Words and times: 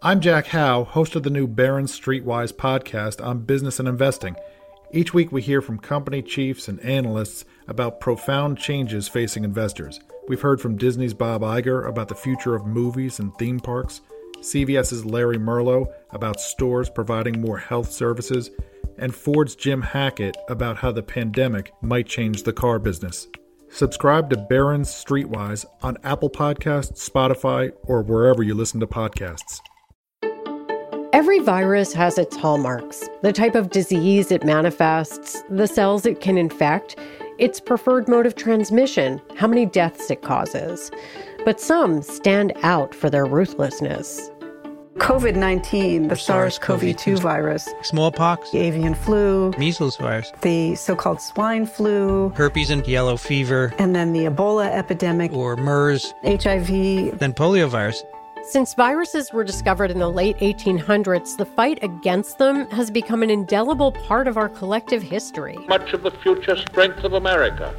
I'm 0.00 0.20
Jack 0.20 0.46
Howe, 0.46 0.84
host 0.84 1.16
of 1.16 1.24
the 1.24 1.30
new 1.30 1.48
Barron's 1.48 1.98
Streetwise 1.98 2.52
podcast 2.52 3.20
on 3.20 3.40
business 3.40 3.80
and 3.80 3.88
investing. 3.88 4.36
Each 4.92 5.12
week, 5.12 5.32
we 5.32 5.42
hear 5.42 5.60
from 5.60 5.80
company 5.80 6.22
chiefs 6.22 6.68
and 6.68 6.78
analysts 6.82 7.44
about 7.66 7.98
profound 7.98 8.58
changes 8.58 9.08
facing 9.08 9.42
investors. 9.42 9.98
We've 10.28 10.40
heard 10.40 10.60
from 10.60 10.76
Disney's 10.76 11.14
Bob 11.14 11.40
Iger 11.42 11.88
about 11.88 12.06
the 12.06 12.14
future 12.14 12.54
of 12.54 12.64
movies 12.64 13.18
and 13.18 13.36
theme 13.38 13.58
parks, 13.58 14.00
CVS's 14.36 15.04
Larry 15.04 15.36
Merlo 15.36 15.92
about 16.10 16.40
stores 16.40 16.88
providing 16.88 17.40
more 17.40 17.58
health 17.58 17.90
services, 17.90 18.52
and 18.98 19.12
Ford's 19.12 19.56
Jim 19.56 19.82
Hackett 19.82 20.36
about 20.48 20.76
how 20.76 20.92
the 20.92 21.02
pandemic 21.02 21.72
might 21.82 22.06
change 22.06 22.44
the 22.44 22.52
car 22.52 22.78
business. 22.78 23.26
Subscribe 23.68 24.30
to 24.30 24.36
Barron's 24.36 24.90
Streetwise 24.90 25.66
on 25.82 25.98
Apple 26.04 26.30
Podcasts, 26.30 27.10
Spotify, 27.10 27.72
or 27.82 28.02
wherever 28.02 28.44
you 28.44 28.54
listen 28.54 28.78
to 28.78 28.86
podcasts. 28.86 29.58
Every 31.14 31.38
virus 31.38 31.94
has 31.94 32.18
its 32.18 32.36
hallmarks 32.36 33.08
the 33.22 33.32
type 33.32 33.54
of 33.54 33.70
disease 33.70 34.30
it 34.30 34.44
manifests, 34.44 35.42
the 35.48 35.66
cells 35.66 36.04
it 36.04 36.20
can 36.20 36.36
infect, 36.36 36.96
its 37.38 37.60
preferred 37.60 38.08
mode 38.08 38.26
of 38.26 38.34
transmission, 38.34 39.20
how 39.36 39.46
many 39.46 39.64
deaths 39.64 40.10
it 40.10 40.20
causes. 40.20 40.90
But 41.46 41.60
some 41.60 42.02
stand 42.02 42.52
out 42.62 42.94
for 42.94 43.08
their 43.08 43.24
ruthlessness. 43.24 44.30
COVID 44.98 45.36
19, 45.36 46.08
the 46.08 46.16
SARS 46.16 46.58
CoV 46.58 46.94
2 46.96 47.16
virus, 47.16 47.68
smallpox, 47.82 48.50
the 48.50 48.58
avian 48.58 48.94
flu, 48.94 49.52
measles 49.52 49.96
virus, 49.96 50.30
the 50.42 50.74
so 50.74 50.94
called 50.94 51.22
swine 51.22 51.66
flu, 51.66 52.30
herpes 52.30 52.68
and 52.68 52.86
yellow 52.86 53.16
fever, 53.16 53.72
and 53.78 53.94
then 53.94 54.12
the 54.12 54.24
Ebola 54.24 54.66
epidemic, 54.66 55.32
or 55.32 55.56
MERS, 55.56 56.12
HIV, 56.24 57.18
then 57.18 57.32
poliovirus. 57.32 58.02
Since 58.50 58.72
viruses 58.72 59.30
were 59.30 59.44
discovered 59.44 59.90
in 59.90 59.98
the 59.98 60.10
late 60.10 60.38
1800s, 60.38 61.36
the 61.36 61.44
fight 61.44 61.78
against 61.82 62.38
them 62.38 62.64
has 62.70 62.90
become 62.90 63.22
an 63.22 63.28
indelible 63.28 63.92
part 63.92 64.26
of 64.26 64.38
our 64.38 64.48
collective 64.48 65.02
history. 65.02 65.58
Much 65.68 65.92
of 65.92 66.02
the 66.02 66.10
future 66.10 66.56
strength 66.56 67.04
of 67.04 67.12
America 67.12 67.74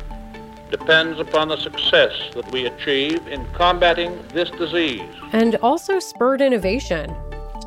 depends 0.69 1.19
upon 1.19 1.47
the 1.47 1.57
success 1.57 2.11
that 2.35 2.51
we 2.51 2.67
achieve 2.67 3.27
in 3.27 3.47
combating 3.53 4.23
this 4.27 4.51
disease. 4.51 5.09
And 5.31 5.55
also 5.55 5.97
spurred 5.97 6.39
innovation. 6.39 7.15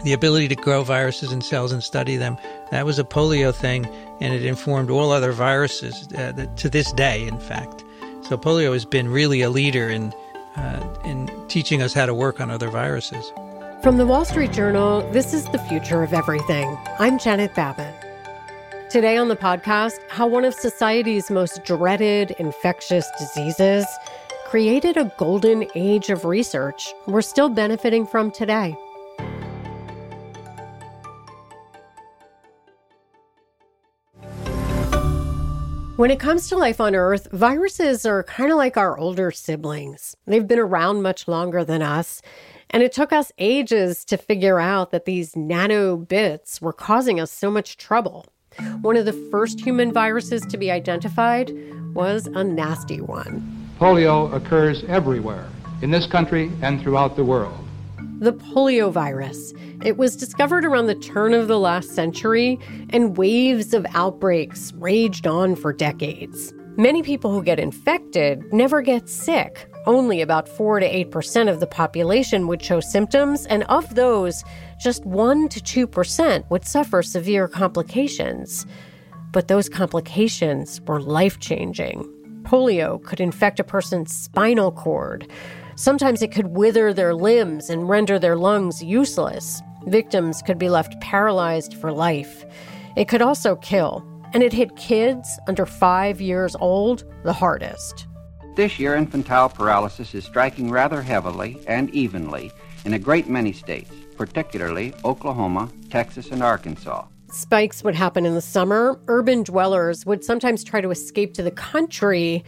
The 0.05 0.13
ability 0.13 0.47
to 0.47 0.55
grow 0.55 0.85
viruses 0.85 1.33
in 1.33 1.41
cells 1.41 1.73
and 1.73 1.83
study 1.83 2.17
them. 2.17 2.39
That 2.71 2.87
was 2.87 3.01
a 3.01 3.05
polio 3.05 3.53
thing, 3.53 3.85
and 4.21 4.33
it 4.33 4.45
informed 4.45 4.91
all 4.91 5.11
other 5.11 5.33
viruses 5.33 6.07
uh, 6.13 6.47
to 6.55 6.71
this 6.71 6.93
day, 6.93 7.27
in 7.27 7.41
fact. 7.41 7.83
So 8.21 8.39
polio 8.39 8.73
has 8.75 8.85
been 8.85 9.09
really 9.09 9.43
a 9.43 9.51
leader 9.51 9.91
in 9.91 10.05
in 10.05 10.15
teaching 11.53 11.83
us 11.83 11.92
how 11.92 12.06
to 12.06 12.14
work 12.14 12.41
on 12.41 12.50
other 12.50 12.70
viruses. 12.70 13.31
From 13.83 13.98
the 13.98 14.06
Wall 14.06 14.25
Street 14.25 14.53
Journal, 14.53 15.03
this 15.12 15.34
is 15.34 15.45
The 15.50 15.58
Future 15.58 16.03
of 16.03 16.14
Everything. 16.14 16.78
I'm 16.98 17.19
Janet 17.19 17.55
Babin. 17.55 17.92
Today 18.89 19.19
on 19.19 19.28
the 19.28 19.36
podcast, 19.36 19.98
how 20.08 20.27
one 20.27 20.47
of 20.47 20.55
society's 20.55 21.30
most 21.30 21.62
dreaded 21.62 22.30
infectious 22.39 23.06
diseases 23.19 23.84
created 24.47 24.97
a 24.97 25.12
golden 25.19 25.67
age 25.75 26.08
of 26.08 26.25
research 26.25 26.95
we're 27.06 27.20
still 27.20 27.50
benefiting 27.50 28.06
from 28.06 28.30
today. 28.30 28.75
When 36.03 36.11
it 36.11 36.19
comes 36.19 36.48
to 36.48 36.56
life 36.56 36.81
on 36.81 36.97
Earth, 36.97 37.28
viruses 37.31 38.05
are 38.05 38.25
kind 38.25 38.50
of 38.50 38.58
like 38.58 38.77
our 38.77 38.98
older 38.98 39.31
siblings. 39.31 40.17
They've 40.27 40.48
been 40.48 40.58
around 40.58 41.03
much 41.03 41.28
longer 41.28 41.64
than 41.64 41.81
us, 41.81 42.20
and 42.70 42.83
it 42.83 42.91
took 42.91 43.12
us 43.12 43.31
ages 43.39 44.05
to 44.06 44.17
figure 44.17 44.58
out 44.58 44.91
that 44.91 45.05
these 45.05 45.36
nano 45.36 45.97
bits 45.97 46.61
were 46.61 46.73
causing 46.73 47.20
us 47.20 47.30
so 47.30 47.53
much 47.53 47.77
trouble. 47.77 48.27
One 48.80 48.97
of 48.97 49.05
the 49.05 49.12
first 49.30 49.61
human 49.61 49.92
viruses 49.92 50.42
to 50.47 50.56
be 50.56 50.73
identified 50.73 51.53
was 51.95 52.27
a 52.27 52.42
nasty 52.42 53.01
one. 53.01 53.70
Polio 53.79 54.35
occurs 54.35 54.83
everywhere, 54.89 55.48
in 55.83 55.92
this 55.92 56.08
country 56.08 56.51
and 56.62 56.83
throughout 56.83 57.14
the 57.14 57.24
world 57.24 57.61
the 58.20 58.33
poliovirus. 58.33 59.52
It 59.85 59.96
was 59.96 60.17
discovered 60.17 60.64
around 60.64 60.86
the 60.86 60.95
turn 60.95 61.35
of 61.35 61.48
the 61.48 61.58
last 61.58 61.90
century, 61.90 62.58
and 62.90 63.17
waves 63.17 63.74
of 63.74 63.86
outbreaks 63.95 64.73
raged 64.74 65.27
on 65.27 65.57
for 65.57 65.73
decades. 65.73 66.55
Many 66.77 67.02
people 67.02 67.33
who 67.33 67.42
get 67.42 67.58
infected 67.58 68.51
never 68.52 68.80
get 68.80 69.08
sick. 69.08 69.68
Only 69.86 70.20
about 70.20 70.48
4 70.48 70.80
to 70.80 71.05
8% 71.05 71.51
of 71.51 71.61
the 71.61 71.67
population 71.67 72.46
would 72.46 72.62
show 72.62 72.80
symptoms, 72.80 73.45
and 73.46 73.64
of 73.64 73.95
those, 73.95 74.45
just 74.80 75.05
1 75.05 75.48
to 75.51 75.86
2% 75.86 76.48
would 76.51 76.64
suffer 76.64 77.02
severe 77.02 77.48
complications. 77.48 78.64
But 79.33 79.48
those 79.48 79.68
complications 79.68 80.80
were 80.86 81.01
life 81.01 81.41
changing. 81.41 82.05
Polio 82.42 83.02
could 83.02 83.20
infect 83.20 83.61
a 83.61 83.64
person's 83.64 84.14
spinal 84.14 84.73
cord, 84.73 85.30
Sometimes 85.77 86.23
it 86.23 86.33
could 86.33 86.49
wither 86.49 86.93
their 86.93 87.15
limbs 87.15 87.71
and 87.71 87.89
render 87.89 88.19
their 88.19 88.37
lungs 88.37 88.83
useless. 88.83 89.63
Victims 89.87 90.43
could 90.43 90.59
be 90.59 90.69
left 90.69 91.01
paralyzed 91.01 91.75
for 91.75 91.91
life. 91.91 92.45
It 92.97 93.09
could 93.09 93.23
also 93.23 93.57
kill, 93.57 94.07
and 94.35 94.43
it 94.43 94.53
hit 94.53 94.77
kids 94.77 95.39
under 95.49 95.65
five 95.65 96.21
years 96.21 96.55
old 96.61 97.05
the 97.25 97.33
hardest. 97.33 98.07
This 98.55 98.79
year, 98.79 98.95
infantile 98.95 99.49
paralysis 99.49 100.15
is 100.15 100.25
striking 100.25 100.71
rather 100.71 101.01
heavily 101.01 101.59
and 101.67 101.89
evenly 101.95 102.53
in 102.85 102.93
a 102.93 102.99
great 102.99 103.29
many 103.29 103.53
states, 103.53 103.91
particularly 104.17 104.93
Oklahoma, 105.05 105.71
Texas, 105.89 106.31
and 106.31 106.43
Arkansas. 106.43 107.07
Spikes 107.31 107.83
would 107.83 107.95
happen 107.95 108.27
in 108.27 108.35
the 108.35 108.43
summer. 108.43 109.01
Urban 109.09 109.43
dwellers 109.43 110.05
would 110.05 110.23
sometimes 110.23 110.63
try 110.63 110.83
to 110.83 110.91
escape 110.91 111.33
to 111.33 111.43
the 111.43 111.51
country 111.51 112.45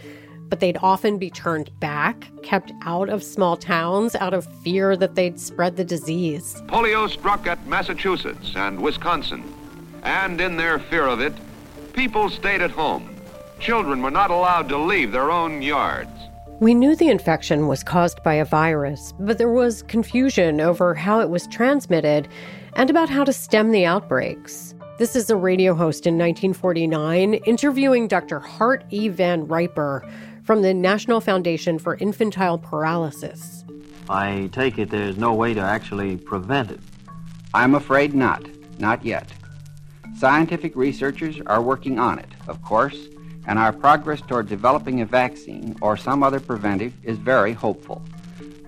but 0.48 0.60
they'd 0.60 0.78
often 0.82 1.18
be 1.18 1.30
turned 1.30 1.70
back, 1.80 2.30
kept 2.42 2.72
out 2.82 3.08
of 3.08 3.22
small 3.22 3.56
towns 3.56 4.14
out 4.16 4.34
of 4.34 4.46
fear 4.62 4.96
that 4.96 5.14
they'd 5.14 5.40
spread 5.40 5.76
the 5.76 5.84
disease. 5.84 6.62
Polio 6.66 7.08
struck 7.08 7.46
at 7.46 7.66
Massachusetts 7.66 8.52
and 8.56 8.80
Wisconsin, 8.80 9.42
and 10.02 10.40
in 10.40 10.56
their 10.56 10.78
fear 10.78 11.06
of 11.06 11.20
it, 11.20 11.32
people 11.92 12.28
stayed 12.30 12.62
at 12.62 12.70
home. 12.70 13.14
Children 13.60 14.02
were 14.02 14.10
not 14.10 14.30
allowed 14.30 14.68
to 14.68 14.78
leave 14.78 15.12
their 15.12 15.30
own 15.30 15.62
yards. 15.62 16.10
We 16.60 16.74
knew 16.74 16.94
the 16.94 17.08
infection 17.08 17.66
was 17.66 17.82
caused 17.82 18.22
by 18.22 18.34
a 18.34 18.44
virus, 18.44 19.12
but 19.18 19.38
there 19.38 19.50
was 19.50 19.82
confusion 19.82 20.60
over 20.60 20.94
how 20.94 21.20
it 21.20 21.28
was 21.28 21.46
transmitted 21.48 22.28
and 22.74 22.90
about 22.90 23.10
how 23.10 23.24
to 23.24 23.32
stem 23.32 23.70
the 23.70 23.84
outbreaks. 23.84 24.74
This 24.96 25.16
is 25.16 25.28
a 25.30 25.36
radio 25.36 25.74
host 25.74 26.06
in 26.06 26.14
1949 26.14 27.34
interviewing 27.34 28.06
Dr. 28.06 28.38
Hart 28.38 28.84
E. 28.90 29.08
Van 29.08 29.48
Riper, 29.48 30.08
from 30.44 30.62
the 30.62 30.74
National 30.74 31.20
Foundation 31.20 31.78
for 31.78 31.96
Infantile 31.96 32.58
Paralysis. 32.58 33.64
I 34.08 34.50
take 34.52 34.78
it 34.78 34.90
there's 34.90 35.16
no 35.16 35.32
way 35.32 35.54
to 35.54 35.60
actually 35.60 36.18
prevent 36.18 36.70
it. 36.70 36.80
I'm 37.54 37.74
afraid 37.74 38.14
not. 38.14 38.44
Not 38.78 39.04
yet. 39.04 39.32
Scientific 40.16 40.76
researchers 40.76 41.40
are 41.46 41.62
working 41.62 41.98
on 41.98 42.18
it, 42.18 42.28
of 42.46 42.60
course, 42.62 43.08
and 43.46 43.58
our 43.58 43.72
progress 43.72 44.20
toward 44.20 44.48
developing 44.48 45.00
a 45.00 45.06
vaccine 45.06 45.76
or 45.80 45.96
some 45.96 46.22
other 46.22 46.40
preventive 46.40 46.92
is 47.02 47.18
very 47.18 47.52
hopeful. 47.52 48.02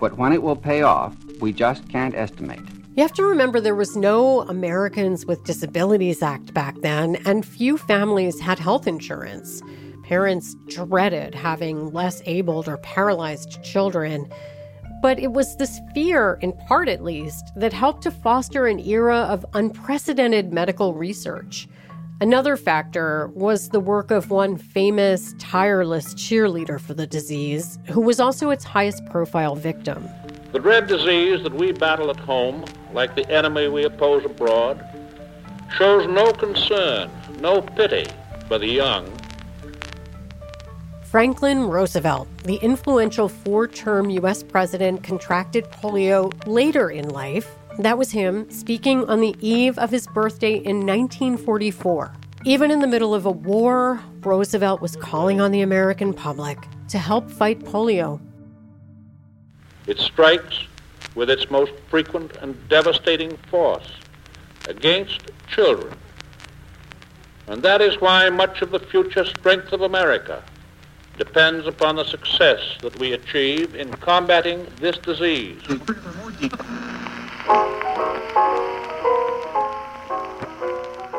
But 0.00 0.16
when 0.16 0.32
it 0.32 0.42
will 0.42 0.56
pay 0.56 0.82
off, 0.82 1.14
we 1.40 1.52
just 1.52 1.88
can't 1.88 2.14
estimate. 2.14 2.60
You 2.94 3.02
have 3.02 3.12
to 3.14 3.24
remember 3.24 3.60
there 3.60 3.74
was 3.74 3.96
no 3.96 4.42
Americans 4.42 5.26
with 5.26 5.44
Disabilities 5.44 6.22
Act 6.22 6.54
back 6.54 6.80
then, 6.80 7.16
and 7.26 7.44
few 7.44 7.76
families 7.76 8.40
had 8.40 8.58
health 8.58 8.86
insurance. 8.86 9.60
Parents 10.06 10.54
dreaded 10.68 11.34
having 11.34 11.92
less 11.92 12.22
abled 12.26 12.68
or 12.68 12.76
paralyzed 12.76 13.60
children. 13.64 14.28
But 15.02 15.18
it 15.18 15.32
was 15.32 15.56
this 15.56 15.80
fear, 15.94 16.38
in 16.42 16.52
part 16.68 16.88
at 16.88 17.02
least, 17.02 17.50
that 17.56 17.72
helped 17.72 18.04
to 18.04 18.12
foster 18.12 18.68
an 18.68 18.78
era 18.78 19.16
of 19.16 19.44
unprecedented 19.54 20.52
medical 20.52 20.94
research. 20.94 21.66
Another 22.20 22.56
factor 22.56 23.32
was 23.34 23.70
the 23.70 23.80
work 23.80 24.12
of 24.12 24.30
one 24.30 24.56
famous, 24.56 25.34
tireless 25.40 26.14
cheerleader 26.14 26.80
for 26.80 26.94
the 26.94 27.08
disease, 27.08 27.80
who 27.86 28.00
was 28.00 28.20
also 28.20 28.50
its 28.50 28.62
highest 28.62 29.04
profile 29.06 29.56
victim. 29.56 30.08
The 30.52 30.60
dread 30.60 30.86
disease 30.86 31.42
that 31.42 31.52
we 31.52 31.72
battle 31.72 32.10
at 32.10 32.20
home, 32.20 32.64
like 32.92 33.16
the 33.16 33.28
enemy 33.28 33.66
we 33.66 33.82
oppose 33.82 34.24
abroad, 34.24 34.86
shows 35.76 36.06
no 36.06 36.32
concern, 36.32 37.10
no 37.40 37.60
pity 37.60 38.06
for 38.46 38.58
the 38.58 38.68
young 38.68 39.10
Franklin 41.16 41.62
Roosevelt, 41.62 42.28
the 42.44 42.56
influential 42.56 43.30
four 43.30 43.66
term 43.66 44.10
U.S. 44.10 44.42
president, 44.42 45.02
contracted 45.02 45.64
polio 45.64 46.30
later 46.46 46.90
in 46.90 47.08
life. 47.08 47.56
That 47.78 47.96
was 47.96 48.10
him 48.10 48.50
speaking 48.50 49.02
on 49.08 49.22
the 49.22 49.34
eve 49.40 49.78
of 49.78 49.90
his 49.90 50.06
birthday 50.08 50.56
in 50.56 50.86
1944. 50.86 52.12
Even 52.44 52.70
in 52.70 52.80
the 52.80 52.86
middle 52.86 53.14
of 53.14 53.24
a 53.24 53.30
war, 53.30 53.98
Roosevelt 54.20 54.82
was 54.82 54.94
calling 54.96 55.40
on 55.40 55.52
the 55.52 55.62
American 55.62 56.12
public 56.12 56.58
to 56.88 56.98
help 56.98 57.30
fight 57.30 57.60
polio. 57.60 58.20
It 59.86 59.98
strikes 59.98 60.64
with 61.14 61.30
its 61.30 61.50
most 61.50 61.72
frequent 61.88 62.36
and 62.42 62.68
devastating 62.68 63.38
force 63.48 63.90
against 64.68 65.30
children. 65.48 65.96
And 67.46 67.62
that 67.62 67.80
is 67.80 68.02
why 68.02 68.28
much 68.28 68.60
of 68.60 68.70
the 68.70 68.80
future 68.80 69.24
strength 69.24 69.72
of 69.72 69.80
America 69.80 70.44
depends 71.18 71.66
upon 71.66 71.96
the 71.96 72.04
success 72.04 72.60
that 72.82 72.98
we 72.98 73.12
achieve 73.12 73.74
in 73.74 73.90
combating 73.94 74.66
this 74.80 74.96
disease. 74.98 75.60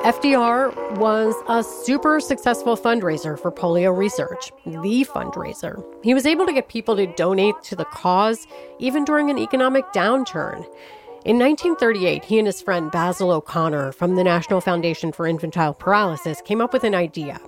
FDR 0.08 0.98
was 0.98 1.36
a 1.50 1.62
super 1.62 2.22
successful 2.22 2.78
fundraiser 2.78 3.38
for 3.38 3.52
polio 3.52 3.96
research, 3.96 4.54
the 4.66 5.06
fundraiser. 5.14 5.84
He 6.02 6.14
was 6.14 6.26
able 6.26 6.46
to 6.46 6.54
get 6.54 6.70
people 6.70 6.96
to 6.96 7.08
donate 7.08 7.56
to 7.64 7.76
the 7.76 7.84
cause 7.86 8.48
even 8.80 9.04
during 9.04 9.30
an 9.30 9.38
economic 9.38 9.84
downturn. 9.88 10.66
In 11.26 11.38
1938, 11.40 12.24
he 12.24 12.38
and 12.40 12.48
his 12.48 12.62
friend 12.62 12.90
Basil 12.90 13.32
O'Connor 13.32 13.92
from 13.92 14.16
the 14.16 14.24
National 14.24 14.62
Foundation 14.62 15.12
for 15.12 15.28
Infantile 15.28 15.74
Paralysis 15.74 16.42
came 16.42 16.62
up 16.62 16.72
with 16.72 16.86
an 16.86 16.96
idea. 16.96 17.42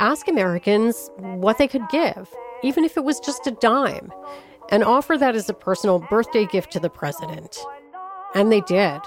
Ask 0.00 0.28
Americans 0.28 1.10
what 1.16 1.58
they 1.58 1.66
could 1.66 1.88
give, 1.90 2.32
even 2.62 2.84
if 2.84 2.96
it 2.96 3.02
was 3.02 3.18
just 3.18 3.48
a 3.48 3.50
dime, 3.50 4.12
and 4.70 4.84
offer 4.84 5.18
that 5.18 5.34
as 5.34 5.48
a 5.48 5.54
personal 5.54 5.98
birthday 5.98 6.46
gift 6.46 6.70
to 6.72 6.80
the 6.80 6.88
president. 6.88 7.58
And 8.36 8.52
they 8.52 8.60
did. 8.60 9.00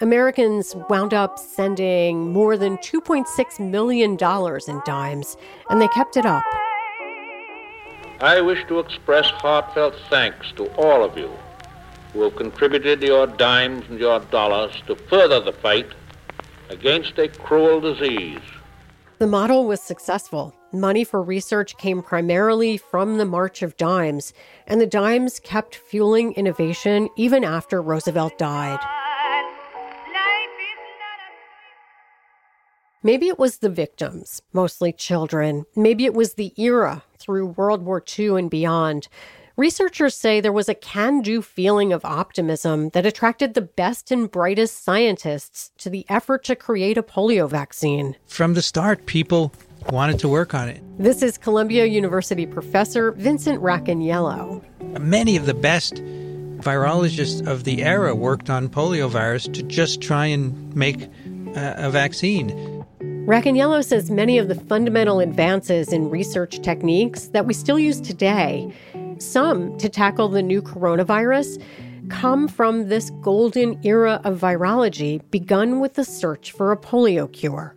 Americans 0.00 0.76
wound 0.88 1.12
up 1.12 1.40
sending 1.40 2.32
more 2.32 2.56
than 2.56 2.76
$2.6 2.78 3.68
million 3.68 4.12
in 4.12 4.82
dimes, 4.86 5.36
and 5.70 5.82
they 5.82 5.88
kept 5.88 6.16
it 6.16 6.24
up. 6.24 6.44
I 8.20 8.40
wish 8.40 8.64
to 8.68 8.78
express 8.78 9.26
heartfelt 9.26 9.96
thanks 10.08 10.52
to 10.52 10.70
all 10.76 11.02
of 11.02 11.18
you 11.18 11.32
who 12.12 12.22
have 12.22 12.36
contributed 12.36 13.02
your 13.02 13.26
dimes 13.26 13.84
and 13.88 13.98
your 13.98 14.20
dollars 14.20 14.72
to 14.86 14.94
further 14.94 15.40
the 15.40 15.52
fight 15.52 15.88
against 16.68 17.18
a 17.18 17.26
cruel 17.26 17.80
disease. 17.80 18.38
The 19.18 19.26
model 19.26 19.66
was 19.66 19.80
successful. 19.82 20.54
Money 20.72 21.02
for 21.02 21.20
research 21.20 21.76
came 21.76 22.02
primarily 22.02 22.76
from 22.76 23.18
the 23.18 23.24
March 23.24 23.62
of 23.62 23.76
Dimes, 23.76 24.32
and 24.68 24.80
the 24.80 24.86
dimes 24.86 25.40
kept 25.40 25.74
fueling 25.74 26.34
innovation 26.34 27.08
even 27.16 27.42
after 27.42 27.82
Roosevelt 27.82 28.38
died. 28.38 28.78
Maybe 33.02 33.26
it 33.26 33.40
was 33.40 33.58
the 33.58 33.68
victims, 33.68 34.40
mostly 34.52 34.92
children. 34.92 35.64
Maybe 35.74 36.04
it 36.04 36.14
was 36.14 36.34
the 36.34 36.52
era 36.56 37.02
through 37.18 37.46
World 37.46 37.82
War 37.82 38.00
II 38.16 38.38
and 38.38 38.48
beyond. 38.48 39.08
Researchers 39.58 40.14
say 40.14 40.40
there 40.40 40.52
was 40.52 40.68
a 40.68 40.74
can 40.74 41.20
do 41.20 41.42
feeling 41.42 41.92
of 41.92 42.04
optimism 42.04 42.90
that 42.90 43.04
attracted 43.04 43.54
the 43.54 43.60
best 43.60 44.12
and 44.12 44.30
brightest 44.30 44.84
scientists 44.84 45.72
to 45.78 45.90
the 45.90 46.06
effort 46.08 46.44
to 46.44 46.54
create 46.54 46.96
a 46.96 47.02
polio 47.02 47.50
vaccine. 47.50 48.14
From 48.28 48.54
the 48.54 48.62
start, 48.62 49.06
people 49.06 49.52
wanted 49.90 50.20
to 50.20 50.28
work 50.28 50.54
on 50.54 50.68
it. 50.68 50.80
This 50.96 51.22
is 51.22 51.36
Columbia 51.36 51.86
University 51.86 52.46
professor 52.46 53.10
Vincent 53.10 53.60
Racaniello. 53.60 54.62
Many 55.00 55.36
of 55.36 55.46
the 55.46 55.54
best 55.54 55.94
virologists 55.94 57.44
of 57.44 57.64
the 57.64 57.82
era 57.82 58.14
worked 58.14 58.48
on 58.48 58.68
poliovirus 58.68 59.52
to 59.54 59.64
just 59.64 60.00
try 60.00 60.26
and 60.26 60.72
make 60.76 61.02
uh, 61.56 61.74
a 61.78 61.90
vaccine. 61.90 62.84
Racaniello 63.28 63.84
says 63.84 64.10
many 64.10 64.38
of 64.38 64.48
the 64.48 64.54
fundamental 64.54 65.20
advances 65.20 65.92
in 65.92 66.08
research 66.08 66.62
techniques 66.62 67.26
that 67.28 67.44
we 67.44 67.52
still 67.52 67.78
use 67.78 68.00
today, 68.00 68.72
some 69.22 69.76
to 69.78 69.88
tackle 69.88 70.28
the 70.28 70.42
new 70.42 70.62
coronavirus, 70.62 71.62
come 72.08 72.48
from 72.48 72.88
this 72.88 73.10
golden 73.20 73.78
era 73.84 74.20
of 74.24 74.40
virology 74.40 75.20
begun 75.30 75.80
with 75.80 75.94
the 75.94 76.04
search 76.04 76.52
for 76.52 76.72
a 76.72 76.76
polio 76.76 77.30
cure. 77.32 77.74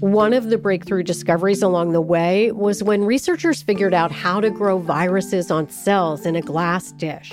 One 0.00 0.32
of 0.32 0.50
the 0.50 0.58
breakthrough 0.58 1.02
discoveries 1.02 1.62
along 1.62 1.92
the 1.92 2.00
way 2.00 2.52
was 2.52 2.82
when 2.82 3.04
researchers 3.04 3.62
figured 3.62 3.94
out 3.94 4.12
how 4.12 4.40
to 4.40 4.50
grow 4.50 4.78
viruses 4.78 5.50
on 5.50 5.68
cells 5.70 6.24
in 6.26 6.36
a 6.36 6.42
glass 6.42 6.92
dish. 6.92 7.32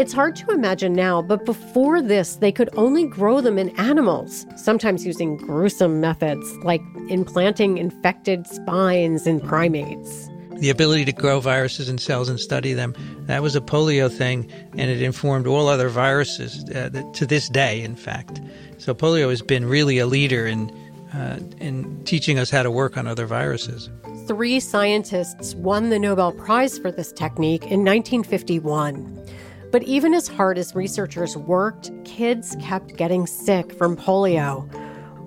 It's 0.00 0.14
hard 0.14 0.34
to 0.36 0.50
imagine 0.50 0.94
now, 0.94 1.20
but 1.20 1.44
before 1.44 2.00
this, 2.00 2.36
they 2.36 2.52
could 2.52 2.70
only 2.74 3.06
grow 3.06 3.42
them 3.42 3.58
in 3.58 3.68
animals, 3.78 4.46
sometimes 4.56 5.04
using 5.04 5.36
gruesome 5.36 6.00
methods 6.00 6.56
like 6.62 6.80
implanting 7.10 7.76
infected 7.76 8.46
spines 8.46 9.26
in 9.26 9.40
primates. 9.40 10.30
The 10.52 10.70
ability 10.70 11.04
to 11.04 11.12
grow 11.12 11.38
viruses 11.40 11.90
in 11.90 11.98
cells 11.98 12.30
and 12.30 12.40
study 12.40 12.72
them, 12.72 12.94
that 13.26 13.42
was 13.42 13.54
a 13.54 13.60
polio 13.60 14.10
thing, 14.10 14.50
and 14.72 14.90
it 14.90 15.02
informed 15.02 15.46
all 15.46 15.68
other 15.68 15.90
viruses 15.90 16.64
uh, 16.70 16.88
to 17.12 17.26
this 17.26 17.50
day, 17.50 17.82
in 17.82 17.94
fact. 17.94 18.40
So 18.78 18.94
polio 18.94 19.28
has 19.28 19.42
been 19.42 19.66
really 19.66 19.98
a 19.98 20.06
leader 20.06 20.46
in, 20.46 20.70
uh, 21.12 21.40
in 21.58 22.02
teaching 22.04 22.38
us 22.38 22.48
how 22.48 22.62
to 22.62 22.70
work 22.70 22.96
on 22.96 23.06
other 23.06 23.26
viruses. 23.26 23.90
Three 24.26 24.60
scientists 24.60 25.54
won 25.56 25.90
the 25.90 25.98
Nobel 25.98 26.32
Prize 26.32 26.78
for 26.78 26.90
this 26.90 27.12
technique 27.12 27.64
in 27.64 27.84
1951. 27.84 29.26
But 29.70 29.84
even 29.84 30.14
as 30.14 30.26
hard 30.26 30.58
as 30.58 30.74
researchers 30.74 31.36
worked, 31.36 31.90
kids 32.04 32.56
kept 32.60 32.96
getting 32.96 33.26
sick 33.26 33.72
from 33.72 33.96
polio. 33.96 34.68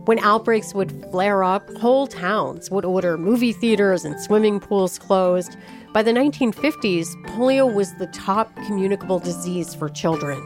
When 0.05 0.19
outbreaks 0.19 0.73
would 0.73 0.91
flare 1.11 1.45
up, 1.45 1.73
whole 1.77 2.07
towns 2.07 2.69
would 2.69 2.83
order 2.83 3.17
movie 3.17 3.53
theaters 3.53 4.03
and 4.03 4.19
swimming 4.19 4.59
pools 4.59 4.99
closed. 4.99 5.55
By 5.93 6.03
the 6.03 6.11
1950s, 6.11 7.07
polio 7.27 7.73
was 7.73 7.93
the 7.95 8.07
top 8.07 8.53
communicable 8.65 9.19
disease 9.19 9.73
for 9.73 9.87
children. 9.87 10.41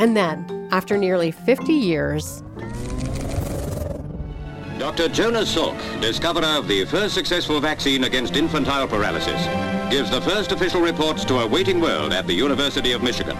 And 0.00 0.16
then, 0.16 0.68
after 0.72 0.98
nearly 0.98 1.30
50 1.30 1.72
years, 1.72 2.42
Dr. 4.78 5.08
Jonas 5.08 5.54
Salk, 5.54 5.78
discoverer 6.02 6.58
of 6.58 6.68
the 6.68 6.84
first 6.84 7.14
successful 7.14 7.60
vaccine 7.60 8.04
against 8.04 8.36
infantile 8.36 8.86
paralysis, 8.86 9.46
gives 9.90 10.10
the 10.10 10.20
first 10.20 10.52
official 10.52 10.80
reports 10.80 11.24
to 11.24 11.38
a 11.38 11.46
waiting 11.46 11.80
world 11.80 12.12
at 12.12 12.26
the 12.26 12.34
University 12.34 12.92
of 12.92 13.02
Michigan. 13.02 13.36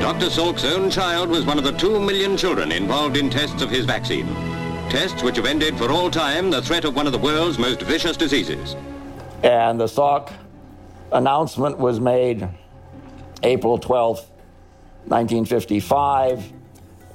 Dr. 0.00 0.26
Salk's 0.26 0.64
own 0.64 0.90
child 0.90 1.30
was 1.30 1.46
one 1.46 1.56
of 1.56 1.64
the 1.64 1.72
two 1.72 1.98
million 1.98 2.36
children 2.36 2.72
involved 2.72 3.16
in 3.16 3.30
tests 3.30 3.62
of 3.62 3.70
his 3.70 3.86
vaccine. 3.86 4.26
Tests 4.90 5.22
which 5.22 5.36
have 5.36 5.46
ended 5.46 5.78
for 5.78 5.90
all 5.90 6.10
time 6.10 6.50
the 6.50 6.60
threat 6.60 6.84
of 6.84 6.94
one 6.94 7.06
of 7.06 7.12
the 7.12 7.18
world's 7.18 7.58
most 7.58 7.80
vicious 7.82 8.16
diseases. 8.16 8.76
And 9.42 9.80
the 9.80 9.86
Salk 9.86 10.32
announcement 11.12 11.78
was 11.78 12.00
made 12.00 12.46
April 13.42 13.78
12th, 13.78 14.26
1955 15.06 16.52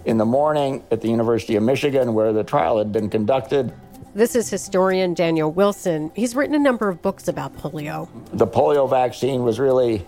in 0.06 0.18
the 0.18 0.26
morning 0.26 0.84
at 0.90 1.02
the 1.02 1.10
University 1.10 1.56
of 1.56 1.64
Michigan, 1.64 2.14
where 2.14 2.34
the 2.34 2.44
trial 2.44 2.78
had 2.80 2.92
been 2.92 3.10
conducted. 3.10 3.72
This 4.16 4.34
is 4.34 4.50
historian 4.50 5.14
Daniel 5.14 5.52
Wilson. 5.52 6.10
He's 6.16 6.38
written 6.38 6.56
a 6.56 6.60
number 6.60 6.88
of 6.88 7.02
books 7.02 7.28
about 7.28 7.54
polio. 7.58 8.08
The 8.32 8.48
polio 8.48 8.90
vaccine 8.90 9.44
was 9.44 9.60
really 9.60 10.06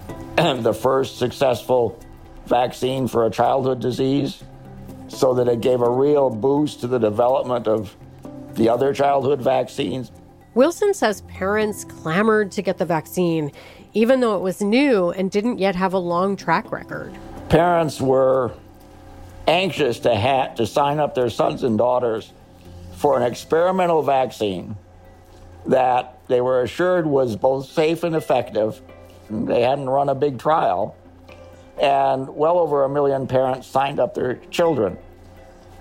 the 0.36 0.72
first 0.72 1.18
successful 1.18 1.98
vaccine 2.46 3.08
for 3.08 3.26
a 3.26 3.30
childhood 3.30 3.80
disease, 3.80 4.44
so 5.08 5.34
that 5.34 5.48
it 5.48 5.60
gave 5.60 5.80
a 5.80 5.90
real 5.90 6.30
boost 6.30 6.82
to 6.82 6.86
the 6.86 7.00
development 7.00 7.66
of 7.66 7.96
the 8.54 8.68
other 8.68 8.94
childhood 8.94 9.42
vaccines. 9.42 10.12
Wilson 10.54 10.94
says 10.94 11.22
parents 11.22 11.82
clamored 11.82 12.52
to 12.52 12.62
get 12.62 12.78
the 12.78 12.86
vaccine, 12.86 13.50
even 13.92 14.20
though 14.20 14.36
it 14.36 14.40
was 14.40 14.60
new 14.60 15.10
and 15.10 15.32
didn't 15.32 15.58
yet 15.58 15.74
have 15.74 15.94
a 15.94 15.98
long 15.98 16.36
track 16.36 16.70
record. 16.70 17.12
Parents 17.48 18.00
were 18.00 18.52
anxious 19.48 19.98
to, 19.98 20.14
ha- 20.14 20.54
to 20.54 20.64
sign 20.64 21.00
up 21.00 21.16
their 21.16 21.28
sons 21.28 21.64
and 21.64 21.76
daughters 21.76 22.32
for 22.98 23.16
an 23.16 23.22
experimental 23.22 24.02
vaccine 24.02 24.76
that 25.66 26.18
they 26.26 26.40
were 26.40 26.62
assured 26.62 27.06
was 27.06 27.36
both 27.36 27.66
safe 27.70 28.02
and 28.02 28.16
effective. 28.16 28.82
They 29.30 29.62
hadn't 29.62 29.88
run 29.88 30.08
a 30.08 30.16
big 30.16 30.38
trial. 30.38 30.96
And 31.80 32.28
well 32.34 32.58
over 32.58 32.82
a 32.82 32.88
million 32.88 33.28
parents 33.28 33.68
signed 33.68 34.00
up 34.00 34.14
their 34.14 34.36
children 34.50 34.98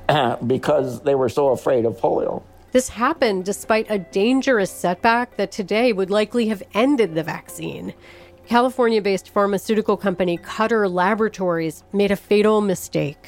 because 0.45 1.01
they 1.01 1.15
were 1.15 1.29
so 1.29 1.49
afraid 1.49 1.85
of 1.85 1.97
polio. 1.97 2.43
This 2.71 2.89
happened 2.89 3.45
despite 3.45 3.87
a 3.89 3.97
dangerous 3.97 4.69
setback 4.69 5.37
that 5.37 5.51
today 5.51 5.93
would 5.93 6.11
likely 6.11 6.49
have 6.49 6.61
ended 6.75 7.15
the 7.15 7.23
vaccine. 7.23 7.95
California 8.45 9.01
based 9.01 9.31
pharmaceutical 9.31 9.97
company 9.97 10.37
Cutter 10.37 10.87
Laboratories 10.87 11.83
made 11.91 12.11
a 12.11 12.15
fatal 12.15 12.61
mistake 12.61 13.27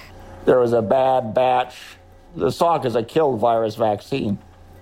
there 0.50 0.60
was 0.60 0.74
a 0.74 0.82
bad 0.82 1.34
batch. 1.34 1.76
The 2.36 2.48
Salk 2.48 2.86
is 2.86 2.96
a 2.96 3.04
killed 3.04 3.40
virus 3.40 3.76
vaccine, 3.76 4.38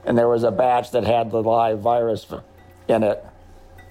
and 0.06 0.18
there 0.18 0.28
was 0.28 0.44
a 0.44 0.52
batch 0.52 0.92
that 0.92 1.06
had 1.06 1.32
the 1.32 1.42
live 1.42 1.80
virus 1.80 2.26
in 2.88 3.04
it. 3.04 3.24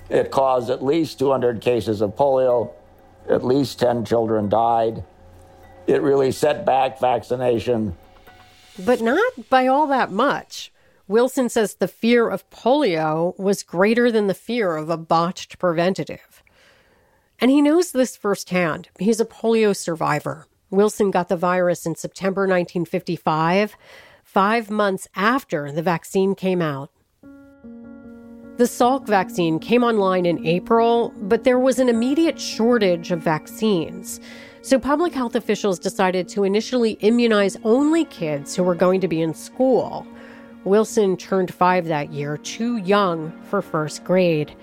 It 0.09 0.31
caused 0.31 0.71
at 0.71 0.85
least 0.85 1.19
200 1.19 1.61
cases 1.61 2.01
of 2.01 2.15
polio. 2.17 2.73
At 3.29 3.45
least 3.45 3.81
10 3.81 4.05
children 4.05 4.49
died. 4.49 5.03
It 5.87 6.01
really 6.01 6.31
set 6.31 6.65
back 6.65 7.01
vaccination. 7.01 7.97
But 8.79 9.01
not 9.01 9.49
by 9.49 9.67
all 9.67 9.87
that 9.89 10.13
much. 10.13 10.73
Wilson 11.09 11.49
says 11.49 11.75
the 11.75 11.89
fear 11.89 12.29
of 12.29 12.49
polio 12.51 13.39
was 13.39 13.63
greater 13.63 14.11
than 14.13 14.27
the 14.27 14.35
fear 14.35 14.77
of 14.77 14.91
a 14.91 14.97
botched 14.97 15.59
preventative. 15.59 16.43
And 17.41 17.51
he 17.51 17.63
knows 17.63 17.93
this 17.93 18.17
firsthand. 18.17 18.89
He's 18.99 19.21
a 19.21 19.25
polio 19.25 19.75
survivor. 19.75 20.47
Wilson 20.71 21.11
got 21.11 21.29
the 21.29 21.37
virus 21.37 21.87
in 21.87 21.95
September 21.95 22.43
1955, 22.43 23.77
five 24.25 24.71
months 24.71 25.07
after 25.15 25.71
the 25.71 25.83
vaccine 25.83 26.35
came 26.35 26.61
out. 26.61 26.91
The 28.57 28.65
Salk 28.65 29.07
vaccine 29.07 29.59
came 29.59 29.85
online 29.85 30.25
in 30.25 30.45
April, 30.47 31.13
but 31.19 31.45
there 31.45 31.59
was 31.59 31.79
an 31.79 31.89
immediate 31.89 32.41
shortage 32.41 33.13
of 33.13 33.21
vaccines. 33.21 34.19
So 34.63 34.79
public 34.79 35.13
health 35.13 35.37
officials 35.37 35.79
decided 35.79 36.27
to 36.31 36.43
initially 36.43 36.93
immunize 37.01 37.57
only 37.63 38.07
kids 38.07 38.57
who 38.57 38.65
were 38.65 38.75
going 38.75 39.01
to 39.03 39.09
be 39.09 39.21
in 39.21 39.35
school. 39.35 40.07
Wilson 40.65 41.17
turned 41.17 41.55
five 41.55 41.85
that 41.87 42.13
year, 42.13 42.39
too 42.39 42.79
young 42.79 43.31
for 43.43 43.63
first 43.63 44.03
grade. 44.03 44.57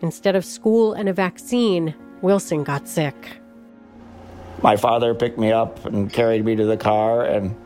Instead 0.00 0.36
of 0.36 0.44
school 0.44 0.94
and 0.94 1.08
a 1.08 1.12
vaccine, 1.12 1.94
Wilson 2.22 2.64
got 2.64 2.88
sick. 2.88 3.41
My 4.62 4.76
father 4.76 5.12
picked 5.12 5.38
me 5.38 5.50
up 5.50 5.84
and 5.84 6.12
carried 6.12 6.44
me 6.44 6.54
to 6.54 6.64
the 6.64 6.76
car 6.76 7.24
and 7.24 7.56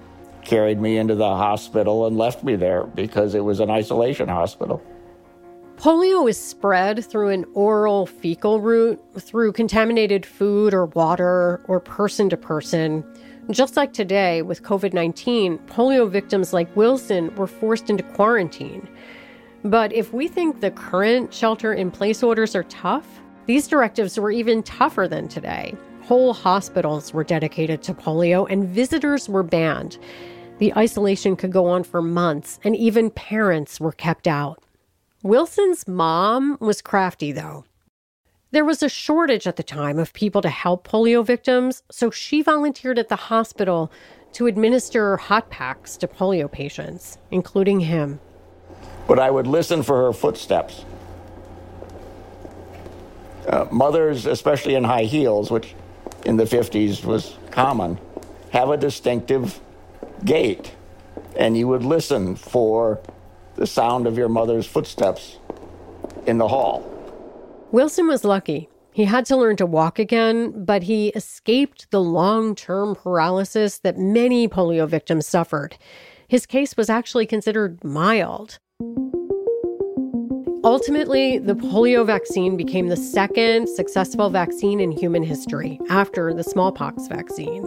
carried 0.43 0.81
me 0.81 0.97
into 0.97 1.15
the 1.15 1.29
hospital 1.29 2.07
and 2.07 2.17
left 2.17 2.43
me 2.43 2.57
there 2.57 2.85
because 2.85 3.35
it 3.35 3.45
was 3.45 3.61
an 3.61 3.69
isolation 3.69 4.29
hospital. 4.29 4.83
Polio 5.77 6.27
is 6.27 6.41
spread 6.41 7.05
through 7.05 7.29
an 7.29 7.45
oral 7.53 8.07
fecal 8.07 8.63
route, 8.63 8.99
through 9.19 9.53
contaminated 9.53 10.25
food 10.25 10.73
or 10.73 10.87
water, 10.87 11.61
or 11.69 11.81
person 11.81 12.31
to 12.31 12.37
person. 12.37 13.05
Just 13.51 13.77
like 13.77 13.93
today 13.93 14.41
with 14.41 14.63
COVID 14.63 14.95
19, 14.95 15.59
polio 15.67 16.11
victims 16.11 16.55
like 16.55 16.75
Wilson 16.75 17.35
were 17.37 17.47
forced 17.47 17.91
into 17.91 18.03
quarantine. 18.03 18.89
But 19.65 19.93
if 19.93 20.15
we 20.15 20.29
think 20.29 20.61
the 20.61 20.71
current 20.71 21.35
shelter 21.35 21.75
in 21.75 21.91
place 21.91 22.23
orders 22.23 22.57
are 22.57 22.65
tough, 22.65 23.07
these 23.45 23.69
directives 23.69 24.19
were 24.19 24.31
even 24.31 24.63
tougher 24.63 25.07
than 25.07 25.29
today. 25.29 25.75
Whole 26.07 26.35
hospitals 26.35 27.13
were 27.13 27.25
dedicated 27.25 27.83
to 27.83 27.93
polio, 27.93 28.47
and 28.49 28.69
visitors 28.69 29.29
were 29.29 29.43
banned. 29.43 29.99
The 30.59 30.73
isolation 30.77 31.35
could 31.35 31.51
go 31.51 31.67
on 31.67 31.83
for 31.83 32.01
months, 32.01 32.61
and 32.63 32.77
even 32.77 33.11
parents 33.11 33.81
were 33.81 33.91
kept 33.91 34.29
out. 34.29 34.63
Wilson's 35.25 35.89
mom 35.89 36.59
was 36.61 36.81
crafty, 36.81 37.33
though. 37.33 37.65
There 38.53 38.65
was 38.65 38.85
a 38.85 38.89
shortage 38.89 39.49
at 39.49 39.57
the 39.57 39.65
time 39.65 39.99
of 39.99 40.13
people 40.13 40.41
to 40.43 40.49
help 40.49 40.87
polio 40.87 41.27
victims, 41.27 41.83
so 41.91 42.13
she 42.13 42.41
volunteered 42.41 43.01
at 43.01 43.09
the 43.09 43.17
hospital 43.17 43.91
to 44.35 44.47
administer 44.47 45.17
hot 45.17 45.51
packs 45.51 45.97
to 45.97 46.07
polio 46.07 46.49
patients, 46.49 47.19
including 47.33 47.81
him. 47.81 48.21
But 49.09 49.19
I 49.19 49.33
would 49.33 49.49
listen 49.49 49.83
for 49.83 50.05
her 50.05 50.13
footsteps. 50.13 50.85
Uh, 53.49 53.67
mothers, 53.73 54.27
especially 54.27 54.77
in 54.77 54.85
high 54.85 55.05
heels, 55.05 55.51
which 55.51 55.75
in 56.27 56.37
the 56.37 56.45
50s 56.45 57.05
was 57.05 57.37
common, 57.51 57.99
have 58.51 58.69
a 58.69 58.77
distinctive 58.77 59.61
gait. 60.25 60.75
And 61.37 61.57
you 61.57 61.69
would 61.69 61.85
listen 61.85 62.35
for 62.35 63.01
the 63.55 63.67
sound 63.67 64.07
of 64.07 64.19
your 64.19 64.29
mother's 64.29 64.67
footsteps 64.67 65.39
in 66.27 66.39
the 66.39 66.49
hall. 66.49 66.93
Wilson 67.71 68.09
was 68.09 68.25
lucky. 68.25 68.69
He 68.93 69.05
had 69.05 69.27
to 69.27 69.37
learn 69.37 69.57
to 69.57 69.67
walk 69.67 69.99
again, 69.99 70.65
but 70.65 70.83
he 70.83 71.09
escaped 71.09 71.91
the 71.91 72.01
long 72.01 72.55
term 72.55 72.95
paralysis 72.95 73.79
that 73.81 73.99
many 73.99 74.49
polio 74.49 74.89
victims 74.89 75.27
suffered. 75.27 75.77
His 76.29 76.47
case 76.47 76.77
was 76.77 76.91
actually 76.91 77.27
considered 77.27 77.85
mild. 77.85 78.59
Ultimately, 80.67 81.39
the 81.39 81.55
polio 81.55 82.05
vaccine 82.05 82.57
became 82.57 82.89
the 82.89 82.97
second 82.97 83.69
successful 83.69 84.31
vaccine 84.31 84.81
in 84.81 84.91
human 84.91 85.23
history 85.23 85.79
after 85.91 86.35
the 86.35 86.43
smallpox 86.43 87.07
vaccine. 87.07 87.65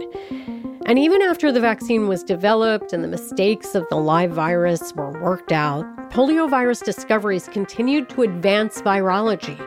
And 0.84 0.98
even 0.98 1.22
after 1.22 1.50
the 1.50 1.60
vaccine 1.60 2.08
was 2.08 2.22
developed 2.22 2.92
and 2.92 3.02
the 3.02 3.08
mistakes 3.08 3.74
of 3.74 3.88
the 3.88 3.96
live 3.96 4.32
virus 4.32 4.94
were 4.94 5.18
worked 5.22 5.50
out, 5.50 5.86
poliovirus 6.10 6.84
discoveries 6.84 7.48
continued 7.48 8.10
to 8.10 8.20
advance 8.20 8.82
virology. 8.82 9.58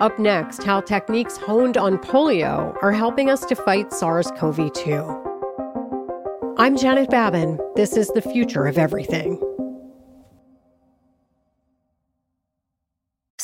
Up 0.00 0.18
next, 0.18 0.64
how 0.64 0.80
techniques 0.80 1.36
honed 1.36 1.76
on 1.76 1.98
polio 1.98 2.76
are 2.82 2.90
helping 2.90 3.30
us 3.30 3.44
to 3.44 3.54
fight 3.54 3.92
SARS 3.92 4.32
CoV 4.32 4.72
2. 4.72 6.54
I'm 6.58 6.76
Janet 6.76 7.10
Babin. 7.10 7.60
This 7.76 7.96
is 7.96 8.08
the 8.08 8.22
future 8.22 8.66
of 8.66 8.76
everything. 8.76 9.40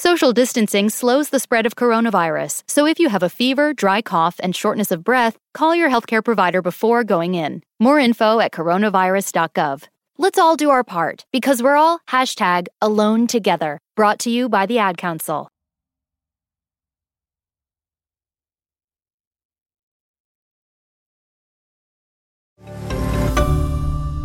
Social 0.02 0.32
distancing 0.32 0.90
slows 0.90 1.28
the 1.28 1.38
spread 1.38 1.64
of 1.64 1.76
coronavirus, 1.76 2.64
so 2.66 2.87
if 2.87 2.99
you 2.99 3.09
have 3.09 3.23
a 3.23 3.28
fever, 3.28 3.73
dry 3.73 4.02
cough, 4.02 4.40
and 4.42 4.52
shortness 4.52 4.90
of 4.90 5.04
breath, 5.04 5.38
call 5.54 5.76
your 5.76 5.88
healthcare 5.88 6.25
provider 6.25 6.61
before 6.61 7.04
going 7.04 7.37
in. 7.37 7.62
More 7.78 8.00
info 8.00 8.40
at 8.40 8.50
coronavirus.gov. 8.50 9.85
Let's 10.18 10.40
all 10.40 10.56
do 10.56 10.71
our 10.71 10.82
part 10.82 11.25
because 11.30 11.62
we're 11.62 11.76
all 11.76 12.00
hashtag 12.11 12.66
alone 12.80 13.28
together. 13.28 13.78
Brought 13.94 14.18
to 14.25 14.28
you 14.28 14.49
by 14.49 14.66
the 14.66 14.78
Ad 14.78 14.99
Council. 14.99 15.49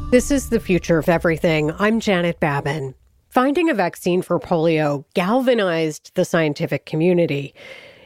This 0.09 0.31
is 0.31 0.49
the 0.49 0.59
future 0.59 0.97
of 0.97 1.07
everything. 1.07 1.71
I'm 1.77 1.99
Janet 1.99 2.39
Babin. 2.39 2.95
Finding 3.37 3.69
a 3.69 3.75
vaccine 3.75 4.23
for 4.23 4.39
polio 4.39 5.05
galvanized 5.13 6.09
the 6.15 6.25
scientific 6.25 6.87
community. 6.87 7.53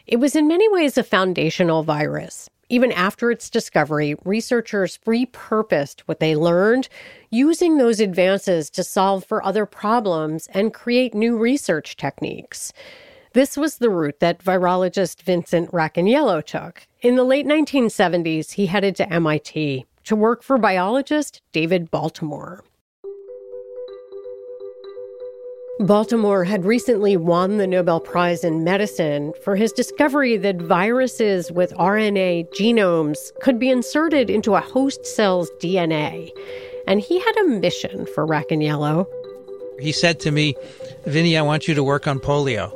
It 0.06 0.18
was 0.18 0.36
in 0.36 0.46
many 0.46 0.68
ways 0.74 0.98
a 0.98 1.04
foundational 1.04 1.84
virus. 1.84 2.50
Even 2.68 2.92
after 2.92 3.32
its 3.32 3.50
discovery, 3.50 4.18
researchers 4.26 5.00
repurposed 5.08 6.02
what 6.02 6.20
they 6.20 6.36
learned, 6.36 6.90
using 7.30 7.78
those 7.78 8.02
advances 8.02 8.70
to 8.72 8.84
solve 8.84 9.24
for 9.24 9.42
other 9.46 9.66
problems 9.66 10.48
and 10.54 10.74
create 10.74 11.14
new 11.14 11.38
research 11.38 11.96
techniques. 11.96 12.74
This 13.32 13.56
was 13.56 13.78
the 13.78 13.90
route 13.90 14.20
that 14.20 14.44
virologist 14.44 15.22
Vincent 15.22 15.72
Racaniello 15.72 16.46
took. 16.46 16.86
In 17.00 17.16
the 17.16 17.24
late 17.24 17.46
1970s, 17.46 18.52
he 18.52 18.66
headed 18.66 18.98
to 18.98 19.10
MIT 19.10 19.86
to 20.04 20.14
work 20.18 20.44
for 20.44 20.58
biologist 20.58 21.42
David 21.54 21.90
Baltimore. 21.90 22.66
Baltimore 25.86 26.44
had 26.44 26.64
recently 26.64 27.18
won 27.18 27.58
the 27.58 27.66
Nobel 27.66 28.00
Prize 28.00 28.44
in 28.44 28.64
Medicine 28.64 29.34
for 29.44 29.56
his 29.56 29.72
discovery 29.72 30.38
that 30.38 30.58
viruses 30.58 31.52
with 31.52 31.74
RNA 31.74 32.52
genomes 32.52 33.32
could 33.42 33.58
be 33.58 33.70
inserted 33.70 34.30
into 34.30 34.54
a 34.54 34.62
host 34.62 35.06
cell's 35.08 35.50
DNA. 35.60 36.30
And 36.86 37.00
he 37.00 37.20
had 37.20 37.38
a 37.38 37.48
mission 37.48 38.06
for 38.14 38.28
Racaniello. 38.28 39.08
He 39.80 39.92
said 39.92 40.20
to 40.20 40.32
me, 40.32 40.56
Vinny, 41.06 41.36
I 41.36 41.42
want 41.42 41.68
you 41.68 41.74
to 41.74 41.84
work 41.84 42.08
on 42.08 42.20
polio. 42.20 42.72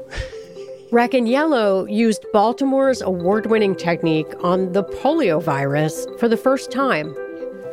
Racaniello 0.91 1.91
used 1.91 2.25
Baltimore's 2.33 3.01
award 3.01 3.47
winning 3.47 3.75
technique 3.75 4.31
on 4.41 4.71
the 4.71 4.83
polio 4.83 5.41
virus 5.41 6.07
for 6.17 6.27
the 6.27 6.38
first 6.38 6.71
time. 6.71 7.15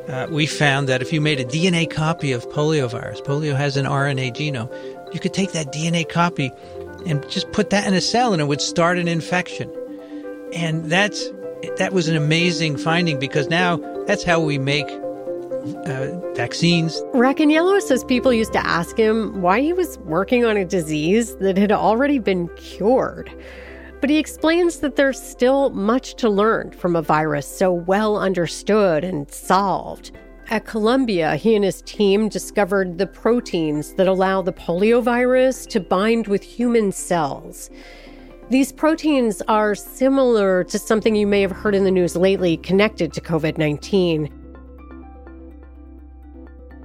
Uh, 0.09 0.27
we 0.31 0.47
found 0.47 0.89
that 0.89 1.01
if 1.01 1.13
you 1.13 1.21
made 1.21 1.39
a 1.39 1.45
DNA 1.45 1.89
copy 1.89 2.33
of 2.33 2.47
polio 2.49 2.91
virus, 2.91 3.21
polio 3.21 3.55
has 3.55 3.77
an 3.77 3.87
RNA 3.87 4.35
genome, 4.35 4.69
you 5.13 5.21
could 5.21 5.35
take 5.35 5.53
that 5.53 5.73
DNA 5.73 6.09
copy 6.09 6.51
and 7.07 7.29
just 7.29 7.51
put 7.53 7.71
that 7.71 7.87
in 7.87 7.95
a 7.95 8.01
cell 8.01 8.33
and 8.33 8.41
it 8.41 8.47
would 8.47 8.61
start 8.61 8.99
an 8.99 9.09
infection. 9.09 9.71
And 10.53 10.91
that's 10.91 11.31
that 11.79 11.93
was 11.93 12.09
an 12.09 12.17
amazing 12.17 12.77
finding 12.77 13.19
because 13.19 13.49
now 13.49 13.77
that's 14.07 14.25
how 14.25 14.41
we 14.41 14.59
make 14.59 14.89
uh, 15.87 16.19
vaccines. 16.35 17.01
Racaniello 17.15 17.81
says 17.81 18.05
people 18.05 18.33
used 18.33 18.53
to 18.53 18.67
ask 18.67 18.97
him 18.97 19.43
why 19.43 19.61
he 19.61 19.73
was 19.73 19.99
working 19.99 20.45
on 20.45 20.57
a 20.57 20.65
disease 20.65 21.37
that 21.37 21.57
had 21.57 21.73
already 21.73 22.19
been 22.19 22.49
cured. 22.57 23.33
But 24.01 24.11
he 24.11 24.19
explains 24.19 24.81
that 24.81 24.97
there's 24.97 25.23
still 25.23 25.71
much 25.71 26.17
to 26.17 26.29
learn 26.29 26.73
from 26.73 26.97
a 26.97 27.03
virus 27.03 27.47
so 27.47 27.73
well 27.73 28.19
understood 28.19 29.05
and 29.05 29.31
solved. 29.31 30.11
At 30.49 30.67
Columbia, 30.67 31.37
he 31.37 31.55
and 31.55 31.65
his 31.65 31.83
team 31.83 32.29
discovered 32.29 32.99
the 32.99 33.07
proteins 33.07 33.95
that 33.95 34.07
allow 34.07 34.43
the 34.43 34.53
poliovirus 34.53 35.67
to 35.69 35.81
bind 35.81 36.27
with 36.27 36.43
human 36.43 36.93
cells. 36.93 37.71
These 38.51 38.73
proteins 38.73 39.41
are 39.49 39.75
similar 39.75 40.65
to 40.65 40.79
something 40.79 41.15
you 41.15 41.27
may 41.27 41.41
have 41.41 41.53
heard 41.53 41.75
in 41.75 41.85
the 41.85 41.91
news 41.91 42.17
lately 42.17 42.59
connected 42.59 43.13
to 43.15 43.21
COVID 43.21 43.57
19. 43.57 44.29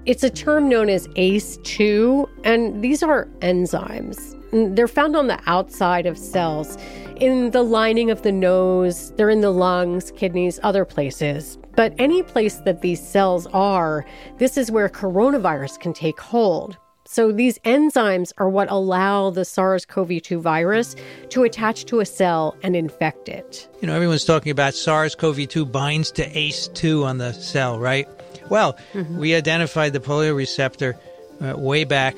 It's 0.06 0.24
a 0.24 0.30
term 0.30 0.70
known 0.70 0.88
as 0.88 1.10
ACE2, 1.10 2.30
and 2.46 2.82
these 2.82 3.04
are 3.04 3.28
enzymes. 3.40 4.36
They're 4.76 4.88
found 4.88 5.18
on 5.18 5.28
the 5.28 5.38
outside 5.48 6.06
of 6.06 6.18
cells, 6.18 6.78
in 7.20 7.52
the 7.52 7.64
lining 7.64 8.12
of 8.12 8.22
the 8.22 8.32
nose, 8.32 9.12
they're 9.16 9.30
in 9.30 9.42
the 9.42 9.52
lungs, 9.52 10.12
kidneys, 10.12 10.60
other 10.64 10.86
places. 10.86 11.58
But 11.76 11.94
any 11.98 12.24
place 12.24 12.56
that 12.66 12.82
these 12.82 13.06
cells 13.06 13.48
are, 13.48 14.06
this 14.38 14.58
is 14.58 14.72
where 14.72 14.90
coronavirus 14.90 15.80
can 15.80 15.94
take 15.94 16.20
hold. 16.20 16.78
So 17.06 17.32
these 17.32 17.58
enzymes 17.60 18.34
are 18.38 18.50
what 18.50 18.70
allow 18.70 19.30
the 19.30 19.46
SARS 19.46 19.86
CoV 19.86 20.22
2 20.22 20.42
virus 20.42 20.96
to 21.30 21.44
attach 21.44 21.86
to 21.86 22.02
a 22.02 22.06
cell 22.06 22.58
and 22.64 22.76
infect 22.76 23.30
it. 23.30 23.68
You 23.82 23.88
know, 23.88 23.96
everyone's 23.96 24.26
talking 24.26 24.52
about 24.52 24.74
SARS 24.74 25.16
CoV 25.16 25.48
2 25.48 25.66
binds 25.66 26.12
to 26.12 26.30
ACE2 26.30 27.06
on 27.06 27.18
the 27.18 27.32
cell, 27.32 27.80
right? 27.80 28.08
Well, 28.50 28.78
mm-hmm. 28.94 29.20
we 29.20 29.36
identified 29.36 29.94
the 29.94 30.00
polio 30.00 30.36
receptor 30.36 30.98
uh, 31.42 31.56
way 31.58 31.86
back 31.86 32.18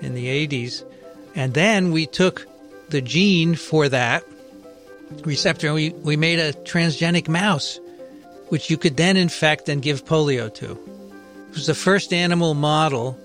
in 0.00 0.14
the 0.14 0.46
80s, 0.46 0.84
and 1.34 1.52
then 1.52 1.92
we 1.92 2.06
took 2.06 2.46
the 2.88 3.02
gene 3.02 3.54
for 3.54 3.88
that 3.88 4.24
receptor 5.24 5.68
and 5.68 5.74
we, 5.74 5.90
we 5.90 6.16
made 6.16 6.38
a 6.38 6.52
transgenic 6.52 7.28
mouse, 7.28 7.78
which 8.48 8.70
you 8.70 8.76
could 8.76 8.96
then 8.96 9.16
infect 9.16 9.68
and 9.68 9.82
give 9.82 10.04
polio 10.04 10.52
to. 10.54 10.72
It 11.48 11.54
was 11.54 11.66
the 11.66 11.74
first 11.74 12.12
animal 12.12 12.54
model 12.54 13.18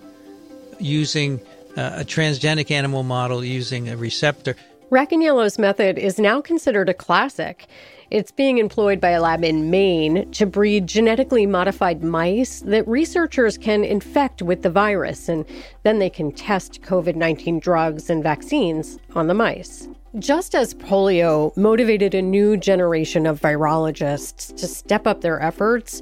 using 0.80 1.40
uh, 1.78 1.98
a 1.98 2.06
transgenic 2.06 2.72
animal 2.72 3.04
model 3.04 3.44
using 3.44 3.90
a 3.90 3.98
receptor. 3.98 4.56
Racaniello's 4.90 5.58
method 5.58 5.98
is 5.98 6.20
now 6.20 6.42
considered 6.42 6.90
a 6.90 6.94
classic. 6.94 7.68
It's 8.12 8.32
being 8.32 8.60
employed 8.60 9.02
by 9.02 9.10
a 9.10 9.22
lab 9.22 9.44
in 9.44 9.72
Maine 9.72 10.32
to 10.34 10.46
breed 10.46 10.88
genetically 10.88 11.46
modified 11.48 12.04
mice 12.04 12.62
that 12.62 12.88
researchers 12.88 13.58
can 13.58 13.84
infect 13.84 14.42
with 14.42 14.62
the 14.62 14.70
virus, 14.70 15.28
and 15.28 15.44
then 15.84 15.98
they 15.98 16.10
can 16.10 16.32
test 16.32 16.82
COVID 16.84 17.16
19 17.16 17.60
drugs 17.60 18.10
and 18.10 18.22
vaccines 18.22 19.00
on 19.16 19.28
the 19.28 19.34
mice. 19.34 19.88
Just 20.20 20.56
as 20.56 20.74
polio 20.74 21.56
motivated 21.58 22.16
a 22.16 22.22
new 22.22 22.56
generation 22.56 23.26
of 23.26 23.42
virologists 23.42 24.56
to 24.56 24.66
step 24.66 25.06
up 25.06 25.20
their 25.20 25.42
efforts, 25.42 26.02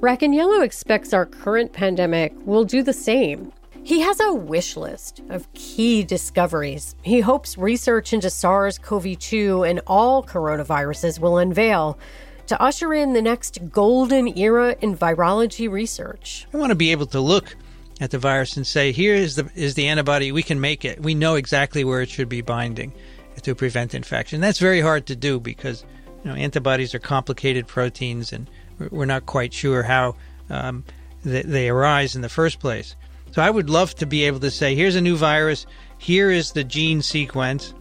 Racaniello 0.00 0.62
expects 0.62 1.14
our 1.14 1.24
current 1.24 1.72
pandemic 1.72 2.34
will 2.44 2.64
do 2.64 2.82
the 2.82 2.92
same. 2.92 3.50
He 3.82 4.00
has 4.00 4.20
a 4.20 4.34
wish 4.34 4.76
list 4.76 5.22
of 5.30 5.50
key 5.54 6.02
discoveries 6.02 6.94
he 7.00 7.20
hopes 7.20 7.56
research 7.56 8.12
into 8.12 8.28
SARS 8.28 8.76
CoV 8.76 9.18
2 9.18 9.64
and 9.64 9.80
all 9.86 10.22
coronaviruses 10.22 11.18
will 11.18 11.38
unveil 11.38 11.98
to 12.48 12.60
usher 12.60 12.92
in 12.92 13.14
the 13.14 13.22
next 13.22 13.70
golden 13.70 14.36
era 14.36 14.76
in 14.82 14.94
virology 14.94 15.70
research. 15.70 16.46
I 16.52 16.58
want 16.58 16.68
to 16.68 16.76
be 16.76 16.92
able 16.92 17.06
to 17.06 17.20
look 17.20 17.56
at 17.98 18.10
the 18.10 18.18
virus 18.18 18.58
and 18.58 18.66
say, 18.66 18.92
here 18.92 19.14
is 19.14 19.36
the, 19.36 19.48
is 19.54 19.74
the 19.74 19.88
antibody, 19.88 20.32
we 20.32 20.42
can 20.42 20.60
make 20.60 20.84
it. 20.84 21.00
We 21.00 21.14
know 21.14 21.36
exactly 21.36 21.82
where 21.82 22.02
it 22.02 22.10
should 22.10 22.28
be 22.28 22.42
binding 22.42 22.92
to 23.44 23.54
prevent 23.54 23.94
infection. 23.94 24.40
That's 24.40 24.58
very 24.58 24.80
hard 24.80 25.06
to 25.06 25.16
do 25.16 25.40
because 25.40 25.84
you 26.24 26.30
know, 26.30 26.36
antibodies 26.36 26.94
are 26.94 26.98
complicated 26.98 27.66
proteins 27.66 28.32
and 28.32 28.48
we're 28.90 29.04
not 29.04 29.26
quite 29.26 29.52
sure 29.52 29.82
how 29.82 30.16
um, 30.50 30.84
they, 31.24 31.42
they 31.42 31.68
arise 31.68 32.16
in 32.16 32.22
the 32.22 32.28
first 32.28 32.58
place. 32.58 32.96
So 33.32 33.42
I 33.42 33.50
would 33.50 33.68
love 33.68 33.94
to 33.96 34.06
be 34.06 34.24
able 34.24 34.40
to 34.40 34.50
say, 34.50 34.74
here's 34.74 34.94
a 34.94 35.00
new 35.00 35.16
virus, 35.16 35.66
here 35.98 36.30
is 36.30 36.52
the 36.52 36.64
gene 36.64 37.02
sequence, 37.02 37.74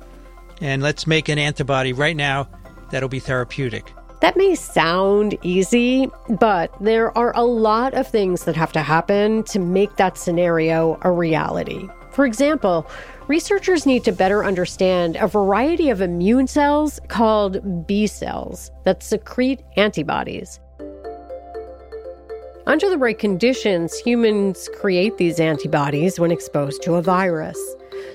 and 0.62 0.82
let's 0.82 1.05
make 1.05 1.29
an 1.29 1.38
antibody 1.38 1.93
right 1.93 2.15
now 2.15 2.48
that'll 2.91 3.10
be 3.10 3.20
therapeutic. 3.20 3.93
That 4.22 4.38
may 4.38 4.55
sound 4.55 5.38
easy, 5.43 6.10
but 6.29 6.74
there 6.82 7.15
are 7.17 7.36
a 7.36 7.43
lot 7.43 7.93
of 7.93 8.08
things 8.08 8.46
that 8.46 8.55
have 8.55 8.72
to 8.72 8.82
happen 8.82 9.43
to 9.43 9.60
make 9.60 9.98
that 9.98 10.17
scenario 10.17 10.98
a 11.01 11.12
reality. 11.12 11.89
For 12.12 12.25
example, 12.25 12.88
researchers 13.27 13.86
need 13.86 14.03
to 14.03 14.12
better 14.12 14.44
understand 14.44 15.15
a 15.15 15.27
variety 15.27 15.89
of 15.89 16.01
immune 16.01 16.48
cells 16.48 17.00
called 17.08 17.88
B 17.88 18.08
cells 18.08 18.72
that 18.84 19.03
secrete 19.03 19.62
antibodies. 19.77 20.60
Under 22.65 22.89
the 22.89 22.98
right 22.98 23.20
conditions, 23.20 23.98
humans 24.00 24.70
create 24.80 25.18
these 25.18 25.39
antibodies 25.39 26.20
when 26.20 26.32
exposed 26.32 26.82
to 26.84 26.96
a 26.96 27.01
virus. 27.01 27.60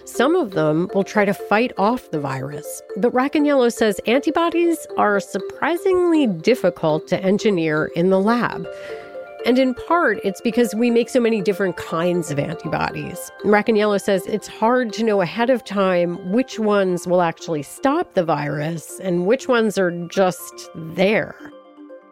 Some 0.06 0.34
of 0.34 0.52
them 0.52 0.90
will 0.94 1.04
try 1.04 1.26
to 1.26 1.34
fight 1.34 1.72
off 1.76 2.10
the 2.10 2.20
virus, 2.20 2.82
but 2.96 3.12
Racaniello 3.12 3.70
says 3.70 4.00
antibodies 4.06 4.86
are 4.96 5.20
surprisingly 5.20 6.26
difficult 6.26 7.06
to 7.09 7.22
engineer 7.22 7.90
in 7.94 8.09
the 8.09 8.18
lab. 8.18 8.66
And 9.48 9.58
in 9.58 9.72
part, 9.72 10.20
it's 10.24 10.42
because 10.42 10.74
we 10.74 10.90
make 10.90 11.08
so 11.08 11.20
many 11.20 11.40
different 11.40 11.78
kinds 11.78 12.30
of 12.30 12.38
antibodies. 12.38 13.32
Racaniello 13.46 13.98
says 13.98 14.26
it's 14.26 14.46
hard 14.46 14.92
to 14.92 15.02
know 15.02 15.22
ahead 15.22 15.48
of 15.48 15.64
time 15.64 16.18
which 16.30 16.58
ones 16.58 17.06
will 17.06 17.22
actually 17.22 17.62
stop 17.62 18.12
the 18.12 18.22
virus 18.22 19.00
and 19.00 19.24
which 19.24 19.48
ones 19.48 19.78
are 19.78 19.90
just 20.08 20.68
there. 20.74 21.34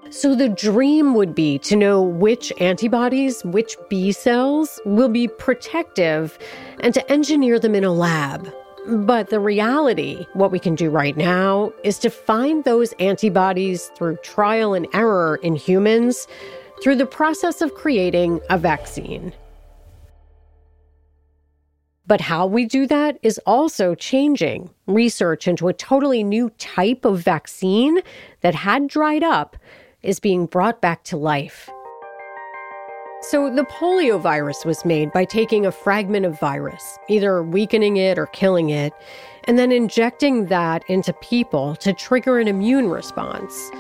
So 0.09 0.35
the 0.35 0.49
dream 0.49 1.13
would 1.13 1.35
be 1.35 1.59
to 1.59 1.77
know 1.77 2.01
which 2.01 2.55
antibodies, 2.59 3.45
which 3.45 3.77
B 3.91 4.13
cells 4.13 4.81
will 4.87 5.11
be 5.11 5.29
protective 5.29 6.39
and 6.81 6.95
to 6.95 7.13
engineer 7.13 7.59
them 7.59 7.75
in 7.75 7.85
a 7.85 7.93
lab. 7.93 8.51
But 8.89 9.29
the 9.29 9.41
reality, 9.41 10.25
what 10.33 10.53
we 10.53 10.59
can 10.59 10.75
do 10.75 10.89
right 10.89 11.19
now, 11.19 11.73
is 11.85 11.99
to 11.99 12.09
find 12.09 12.65
those 12.65 12.95
antibodies 12.95 13.91
through 13.95 14.17
trial 14.23 14.73
and 14.73 14.87
error 14.95 15.39
in 15.43 15.55
humans 15.55 16.27
through 16.83 16.97
the 16.97 17.07
process 17.07 17.63
of 17.63 17.75
creating 17.75 18.41
a 18.51 18.59
vaccine. 18.59 19.33
But 22.07 22.21
how 22.21 22.47
we 22.47 22.67
do 22.67 22.87
that 22.87 23.19
is 23.23 23.41
also 23.47 23.95
changing. 23.95 24.71
Research 24.87 25.49
into 25.49 25.67
a 25.69 25.73
totally 25.73 26.23
new 26.23 26.51
type 26.51 27.05
of 27.05 27.21
vaccine 27.21 28.01
that 28.43 28.55
had 28.55 28.87
dried 28.87 29.25
up 29.25 29.57
is 30.03 30.21
being 30.21 30.47
brought 30.47 30.81
back 30.81 31.03
to 31.05 31.17
life. 31.17 31.69
So, 33.23 33.53
the 33.53 33.65
polio 33.65 34.21
virus 34.21 34.65
was 34.65 34.85
made 34.85 35.11
by 35.13 35.25
taking 35.25 35.67
a 35.67 35.73
fragment 35.73 36.27
of 36.27 36.39
virus, 36.39 36.97
either 37.09 37.43
weakening 37.43 37.97
it 37.97 38.19
or 38.19 38.27
killing 38.27 38.71
it, 38.71 38.93
and 39.45 39.59
then 39.59 39.73
injecting 39.73 40.47
that 40.47 40.85
into 40.89 41.13
people 41.15 41.75
to 41.77 41.93
trigger 41.93 42.39
an 42.39 42.47
immune 42.47 42.89
response. 42.89 43.71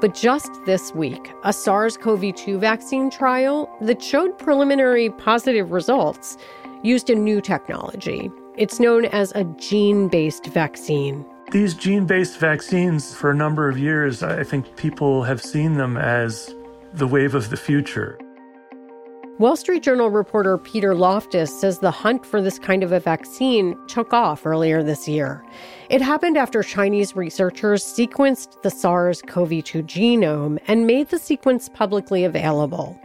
But 0.00 0.14
just 0.14 0.64
this 0.66 0.94
week, 0.94 1.32
a 1.44 1.52
SARS 1.52 1.96
CoV 1.96 2.34
2 2.34 2.58
vaccine 2.58 3.10
trial 3.10 3.70
that 3.80 4.02
showed 4.02 4.38
preliminary 4.38 5.10
positive 5.10 5.70
results 5.70 6.36
used 6.82 7.10
a 7.10 7.14
new 7.14 7.40
technology. 7.40 8.30
It's 8.56 8.78
known 8.78 9.06
as 9.06 9.32
a 9.32 9.44
gene 9.58 10.08
based 10.08 10.46
vaccine. 10.46 11.24
These 11.50 11.74
gene 11.74 12.06
based 12.06 12.38
vaccines, 12.38 13.14
for 13.14 13.30
a 13.30 13.34
number 13.34 13.68
of 13.68 13.78
years, 13.78 14.22
I 14.22 14.44
think 14.44 14.76
people 14.76 15.22
have 15.22 15.40
seen 15.40 15.74
them 15.74 15.96
as 15.96 16.54
the 16.92 17.06
wave 17.06 17.34
of 17.34 17.50
the 17.50 17.56
future. 17.56 18.18
Wall 19.40 19.56
Street 19.56 19.82
Journal 19.82 20.10
reporter 20.10 20.56
Peter 20.56 20.94
Loftus 20.94 21.52
says 21.60 21.80
the 21.80 21.90
hunt 21.90 22.24
for 22.24 22.40
this 22.40 22.56
kind 22.56 22.84
of 22.84 22.92
a 22.92 23.00
vaccine 23.00 23.76
took 23.88 24.12
off 24.12 24.46
earlier 24.46 24.80
this 24.80 25.08
year. 25.08 25.44
It 25.90 26.00
happened 26.00 26.36
after 26.36 26.62
Chinese 26.62 27.16
researchers 27.16 27.82
sequenced 27.82 28.62
the 28.62 28.70
SARS 28.70 29.22
CoV 29.22 29.64
2 29.64 29.82
genome 29.82 30.60
and 30.68 30.86
made 30.86 31.08
the 31.08 31.18
sequence 31.18 31.68
publicly 31.68 32.22
available. 32.22 32.96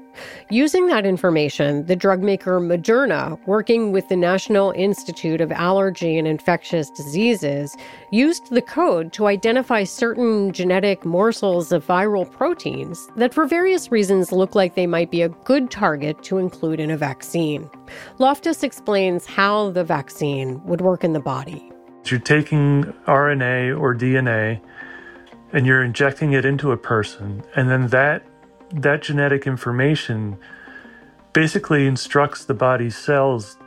Using 0.49 0.88
that 0.88 1.05
information, 1.05 1.86
the 1.86 1.95
drug 1.95 2.21
maker 2.21 2.60
Moderna, 2.60 3.39
working 3.45 3.91
with 3.91 4.08
the 4.10 4.15
National 4.15 4.71
Institute 4.71 5.41
of 5.41 5.51
Allergy 5.51 6.17
and 6.17 6.27
Infectious 6.27 6.89
Diseases, 6.89 7.75
used 8.12 8.49
the 8.49 8.62
code 8.62 9.13
to 9.13 9.27
identify 9.27 9.84
certain 9.84 10.51
genetic 10.51 11.05
morsels 11.05 11.71
of 11.71 11.86
viral 11.86 12.29
proteins 12.29 13.08
that, 13.15 13.34
for 13.34 13.45
various 13.45 13.91
reasons, 13.91 14.32
look 14.32 14.55
like 14.55 14.75
they 14.75 14.88
might 14.88 15.12
be 15.12 15.21
a 15.21 15.29
good 15.29 15.69
target 15.69 16.23
to 16.23 16.38
include 16.38 16.79
in 16.79 16.91
a 16.91 16.97
vaccine. 16.97 17.69
Loftus 18.17 18.63
explains 18.63 19.25
how 19.25 19.71
the 19.71 19.84
vaccine 19.84 20.63
would 20.65 20.82
work 20.82 21.03
in 21.03 21.13
the 21.13 21.19
body. 21.19 21.71
You're 22.05 22.19
taking 22.19 22.86
RNA 23.05 23.79
or 23.79 23.93
DNA 23.93 24.62
and 25.51 25.65
you're 25.65 25.84
injecting 25.84 26.34
it 26.34 26.45
into 26.45 26.71
a 26.71 26.77
person, 26.77 27.43
and 27.55 27.69
then 27.69 27.88
that 27.88 28.23
that 28.71 29.01
genetic 29.01 29.47
information 29.47 30.38
basically 31.34 31.86
instructs 31.86 32.45
the 32.45 32.53
body's 32.53 32.97
cells 32.97 33.58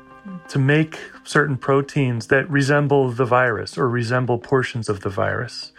to 0.48 0.58
make 0.58 0.98
certain 1.24 1.56
proteins 1.56 2.28
that 2.28 2.48
resemble 2.48 3.10
the 3.10 3.24
virus 3.24 3.76
or 3.76 3.88
resemble 3.88 4.38
portions 4.38 4.88
of 4.88 5.00
the 5.00 5.08
virus. 5.08 5.72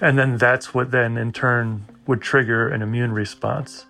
And 0.00 0.18
then 0.18 0.36
that's 0.36 0.72
what 0.72 0.90
then 0.90 1.16
in 1.16 1.32
turn 1.32 1.84
would 2.06 2.22
trigger 2.22 2.68
an 2.68 2.82
immune 2.82 3.12
response. 3.12 3.86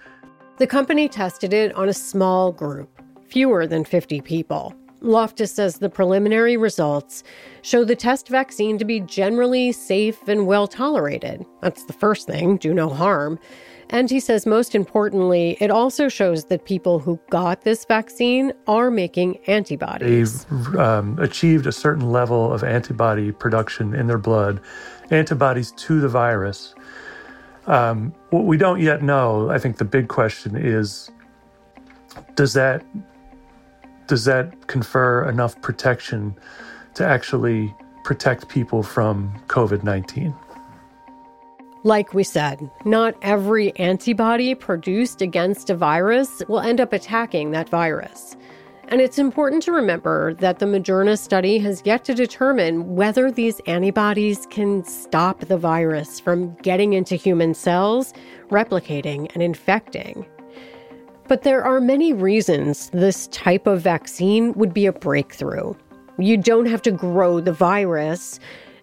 The 0.59 0.66
company 0.66 1.09
tested 1.09 1.53
it 1.53 1.75
on 1.75 1.88
a 1.88 1.95
small 1.95 2.53
group, 2.53 2.90
fewer 3.29 3.66
than 3.66 3.85
50 3.85 4.21
people. 4.21 4.75
Loftus 5.03 5.53
says 5.53 5.79
the 5.79 5.88
preliminary 5.88 6.59
results 6.59 7.23
show 7.62 7.85
the 7.85 7.97
test 7.97 8.29
vaccine 8.29 8.77
to 8.77 8.85
be 8.85 9.01
generally 9.01 9.73
safe 9.73 10.29
and 10.29 10.47
well 10.47 10.66
tolerated. 10.66 11.47
That's 11.62 11.85
the 11.85 11.95
first 11.95 12.27
thing, 12.27 12.59
do 12.59 12.75
no 12.75 12.90
harm. 12.90 13.38
And 13.92 14.09
he 14.09 14.20
says, 14.20 14.46
most 14.46 14.76
importantly, 14.76 15.57
it 15.61 15.70
also 15.70 16.09
shows 16.09 16.44
that 16.44 16.64
people 16.64 17.00
who 17.00 17.18
got 17.29 17.62
this 17.62 17.85
vaccine 17.85 18.53
are 18.68 18.88
making 18.88 19.38
antibodies. 19.48 20.44
They've 20.44 20.76
um, 20.76 21.18
achieved 21.18 21.66
a 21.66 21.72
certain 21.72 22.11
level 22.12 22.53
of 22.53 22.62
antibody 22.62 23.33
production 23.33 23.94
in 23.94 24.07
their 24.07 24.18
blood, 24.18 24.61
antibodies 25.11 25.72
to 25.72 26.00
the 26.00 26.09
virus. 26.09 26.74
Um, 27.66 28.14
what 28.31 28.44
we 28.44 28.57
don't 28.57 28.81
yet 28.81 29.03
know, 29.03 29.50
I 29.50 29.59
think 29.59 29.79
the 29.79 29.85
big 29.85 30.09
question 30.09 30.57
is 30.57 31.11
does 32.35 32.53
that 32.55 32.85
does 34.07 34.24
that 34.24 34.66
confer 34.66 35.29
enough 35.29 35.61
protection 35.62 36.35
to 36.94 37.07
actually 37.07 37.74
protect 38.05 38.48
people 38.48 38.83
from 38.83 39.33
COVID 39.46 39.85
19? 39.85 40.35
Like 41.83 42.12
we 42.12 42.25
said, 42.25 42.71
not 42.85 43.14
every 43.23 43.75
antibody 43.79 44.55
produced 44.55 45.23
against 45.23 45.71
a 45.71 45.75
virus 45.75 46.43
will 46.47 46.61
end 46.61 46.79
up 46.79 46.93
attacking 46.93 47.53
that 47.53 47.71
virus. 47.71 48.37
And 48.88 49.01
it's 49.01 49.19
important 49.19 49.62
to 49.62 49.73
remember 49.73 50.35
that 50.35 50.59
the 50.59 50.66
Moderna 50.66 51.19
study 51.19 51.59
has 51.61 51.81
yet 51.87 52.05
to 52.05 52.14
determine 52.14 52.97
whether 52.97 53.31
these 53.31 53.61
antibodies 53.61 54.47
can 54.51 54.85
stop 54.85 55.40
the 55.40 55.57
virus 55.57 56.21
from 56.21 56.55
getting 56.57 56.93
into 56.93 57.14
human 57.14 57.55
cells, 57.55 58.12
replicating, 58.51 59.33
and 59.33 59.43
infecting. 59.43 60.27
But 61.29 61.45
there 61.45 61.62
are 61.62 61.81
many 61.81 62.12
reasons 62.12 62.90
this 62.90 63.29
type 63.29 63.66
of 63.66 63.81
vaccine 63.81 64.53
would 64.55 64.75
be 64.75 64.85
a 64.85 64.93
breakthrough. 64.93 65.73
You 66.19 66.37
don't 66.37 66.66
have 66.66 66.83
to 66.83 66.90
grow 66.90 67.40
the 67.40 67.53
virus. 67.53 68.38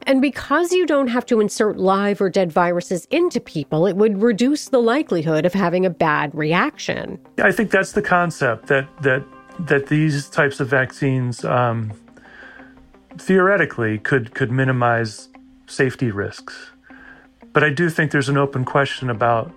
And 0.07 0.21
because 0.21 0.71
you 0.71 0.85
don't 0.85 1.09
have 1.09 1.25
to 1.25 1.41
insert 1.41 1.75
live 1.75 2.21
or 2.21 2.29
dead 2.29 2.49
viruses 2.49 3.05
into 3.11 3.41
people, 3.41 3.85
it 3.85 3.97
would 3.97 4.21
reduce 4.21 4.69
the 4.69 4.81
likelihood 4.81 5.45
of 5.45 5.53
having 5.53 5.85
a 5.85 5.89
bad 5.89 6.33
reaction. 6.33 7.19
I 7.43 7.51
think 7.51 7.71
that's 7.71 7.91
the 7.91 8.01
concept 8.01 8.67
that 8.67 8.87
that 9.01 9.25
that 9.59 9.87
these 9.87 10.29
types 10.29 10.61
of 10.61 10.69
vaccines 10.69 11.43
um, 11.43 11.91
theoretically 13.17 13.97
could 13.99 14.33
could 14.33 14.49
minimize 14.49 15.27
safety 15.65 16.09
risks. 16.09 16.71
But 17.51 17.65
I 17.65 17.69
do 17.69 17.89
think 17.89 18.11
there's 18.11 18.29
an 18.29 18.37
open 18.37 18.63
question 18.63 19.09
about 19.09 19.49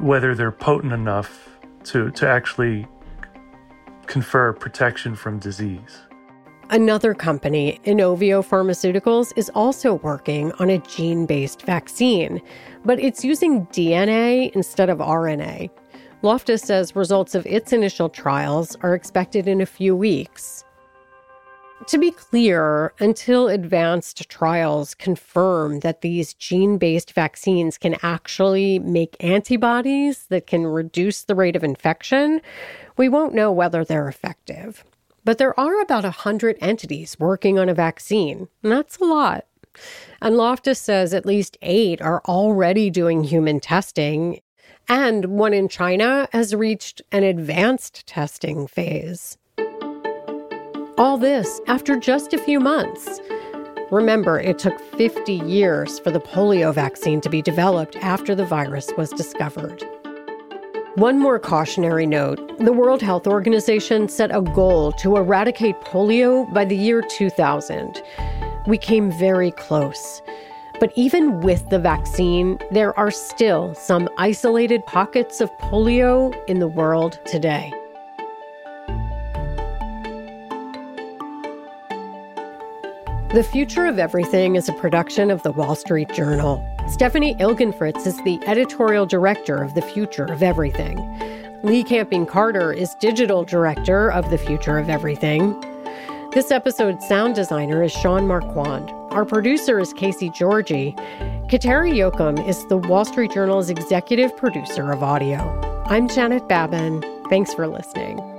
whether 0.00 0.34
they're 0.34 0.50
potent 0.50 0.94
enough 0.94 1.50
to 1.84 2.10
to 2.12 2.26
actually 2.26 2.86
confer 4.06 4.54
protection 4.54 5.14
from 5.14 5.38
disease. 5.38 6.07
Another 6.70 7.14
company, 7.14 7.80
Inovio 7.86 8.44
Pharmaceuticals, 8.46 9.32
is 9.36 9.50
also 9.54 9.94
working 9.94 10.52
on 10.58 10.68
a 10.68 10.76
gene 10.76 11.24
based 11.24 11.62
vaccine, 11.62 12.42
but 12.84 13.00
it's 13.00 13.24
using 13.24 13.64
DNA 13.68 14.52
instead 14.52 14.90
of 14.90 14.98
RNA. 14.98 15.70
Loftus 16.20 16.60
says 16.60 16.94
results 16.94 17.34
of 17.34 17.46
its 17.46 17.72
initial 17.72 18.10
trials 18.10 18.76
are 18.82 18.94
expected 18.94 19.48
in 19.48 19.62
a 19.62 19.66
few 19.66 19.96
weeks. 19.96 20.62
To 21.86 21.96
be 21.96 22.10
clear, 22.10 22.92
until 22.98 23.48
advanced 23.48 24.28
trials 24.28 24.94
confirm 24.94 25.80
that 25.80 26.02
these 26.02 26.34
gene 26.34 26.76
based 26.76 27.14
vaccines 27.14 27.78
can 27.78 27.96
actually 28.02 28.78
make 28.80 29.16
antibodies 29.20 30.26
that 30.26 30.46
can 30.46 30.66
reduce 30.66 31.22
the 31.22 31.34
rate 31.34 31.56
of 31.56 31.64
infection, 31.64 32.42
we 32.98 33.08
won't 33.08 33.32
know 33.32 33.50
whether 33.50 33.86
they're 33.86 34.08
effective. 34.08 34.84
But 35.28 35.36
there 35.36 35.60
are 35.60 35.82
about 35.82 36.04
100 36.04 36.56
entities 36.62 37.18
working 37.18 37.58
on 37.58 37.68
a 37.68 37.74
vaccine, 37.74 38.48
and 38.62 38.72
that's 38.72 38.96
a 38.96 39.04
lot. 39.04 39.44
And 40.22 40.38
Loftus 40.38 40.80
says 40.80 41.12
at 41.12 41.26
least 41.26 41.58
eight 41.60 42.00
are 42.00 42.22
already 42.24 42.88
doing 42.88 43.24
human 43.24 43.60
testing, 43.60 44.40
and 44.88 45.26
one 45.26 45.52
in 45.52 45.68
China 45.68 46.30
has 46.32 46.54
reached 46.54 47.02
an 47.12 47.24
advanced 47.24 48.06
testing 48.06 48.66
phase. 48.66 49.36
All 50.96 51.18
this 51.18 51.60
after 51.66 51.96
just 51.96 52.32
a 52.32 52.38
few 52.38 52.58
months. 52.58 53.20
Remember, 53.90 54.40
it 54.40 54.58
took 54.58 54.80
50 54.80 55.34
years 55.34 55.98
for 55.98 56.10
the 56.10 56.20
polio 56.20 56.72
vaccine 56.72 57.20
to 57.20 57.28
be 57.28 57.42
developed 57.42 57.96
after 57.96 58.34
the 58.34 58.46
virus 58.46 58.90
was 58.96 59.10
discovered. 59.10 59.84
One 60.98 61.20
more 61.20 61.38
cautionary 61.38 62.06
note 62.06 62.58
the 62.58 62.72
World 62.72 63.00
Health 63.02 63.28
Organization 63.28 64.08
set 64.08 64.34
a 64.34 64.42
goal 64.42 64.90
to 64.94 65.14
eradicate 65.14 65.80
polio 65.82 66.52
by 66.52 66.64
the 66.64 66.74
year 66.74 67.02
2000. 67.02 68.02
We 68.66 68.78
came 68.78 69.12
very 69.12 69.52
close. 69.52 70.20
But 70.80 70.92
even 70.96 71.40
with 71.40 71.70
the 71.70 71.78
vaccine, 71.78 72.58
there 72.72 72.98
are 72.98 73.12
still 73.12 73.76
some 73.76 74.08
isolated 74.18 74.84
pockets 74.86 75.40
of 75.40 75.56
polio 75.58 76.34
in 76.48 76.58
the 76.58 76.66
world 76.66 77.20
today. 77.24 77.72
The 83.32 83.46
Future 83.52 83.86
of 83.86 84.00
Everything 84.00 84.56
is 84.56 84.68
a 84.68 84.72
production 84.72 85.30
of 85.30 85.44
the 85.44 85.52
Wall 85.52 85.76
Street 85.76 86.08
Journal. 86.12 86.58
Stephanie 86.90 87.34
Ilgenfritz 87.34 88.06
is 88.06 88.16
the 88.22 88.40
editorial 88.46 89.04
director 89.04 89.62
of 89.62 89.74
The 89.74 89.82
Future 89.82 90.24
of 90.24 90.42
Everything. 90.42 90.96
Lee 91.62 91.84
Camping 91.84 92.24
Carter 92.24 92.72
is 92.72 92.94
digital 92.94 93.44
director 93.44 94.10
of 94.10 94.30
The 94.30 94.38
Future 94.38 94.78
of 94.78 94.88
Everything. 94.88 95.60
This 96.32 96.50
episode's 96.50 97.06
sound 97.06 97.34
designer 97.34 97.82
is 97.82 97.92
Sean 97.92 98.26
Marquand. 98.26 98.90
Our 99.12 99.26
producer 99.26 99.78
is 99.78 99.92
Casey 99.92 100.30
Georgie. 100.30 100.92
Kateri 101.48 101.92
Jochum 101.94 102.44
is 102.48 102.64
the 102.66 102.78
Wall 102.78 103.04
Street 103.04 103.32
Journal's 103.32 103.68
executive 103.68 104.34
producer 104.36 104.90
of 104.90 105.02
audio. 105.02 105.38
I'm 105.86 106.08
Janet 106.08 106.48
Babin. 106.48 107.04
Thanks 107.28 107.52
for 107.52 107.66
listening. 107.66 108.37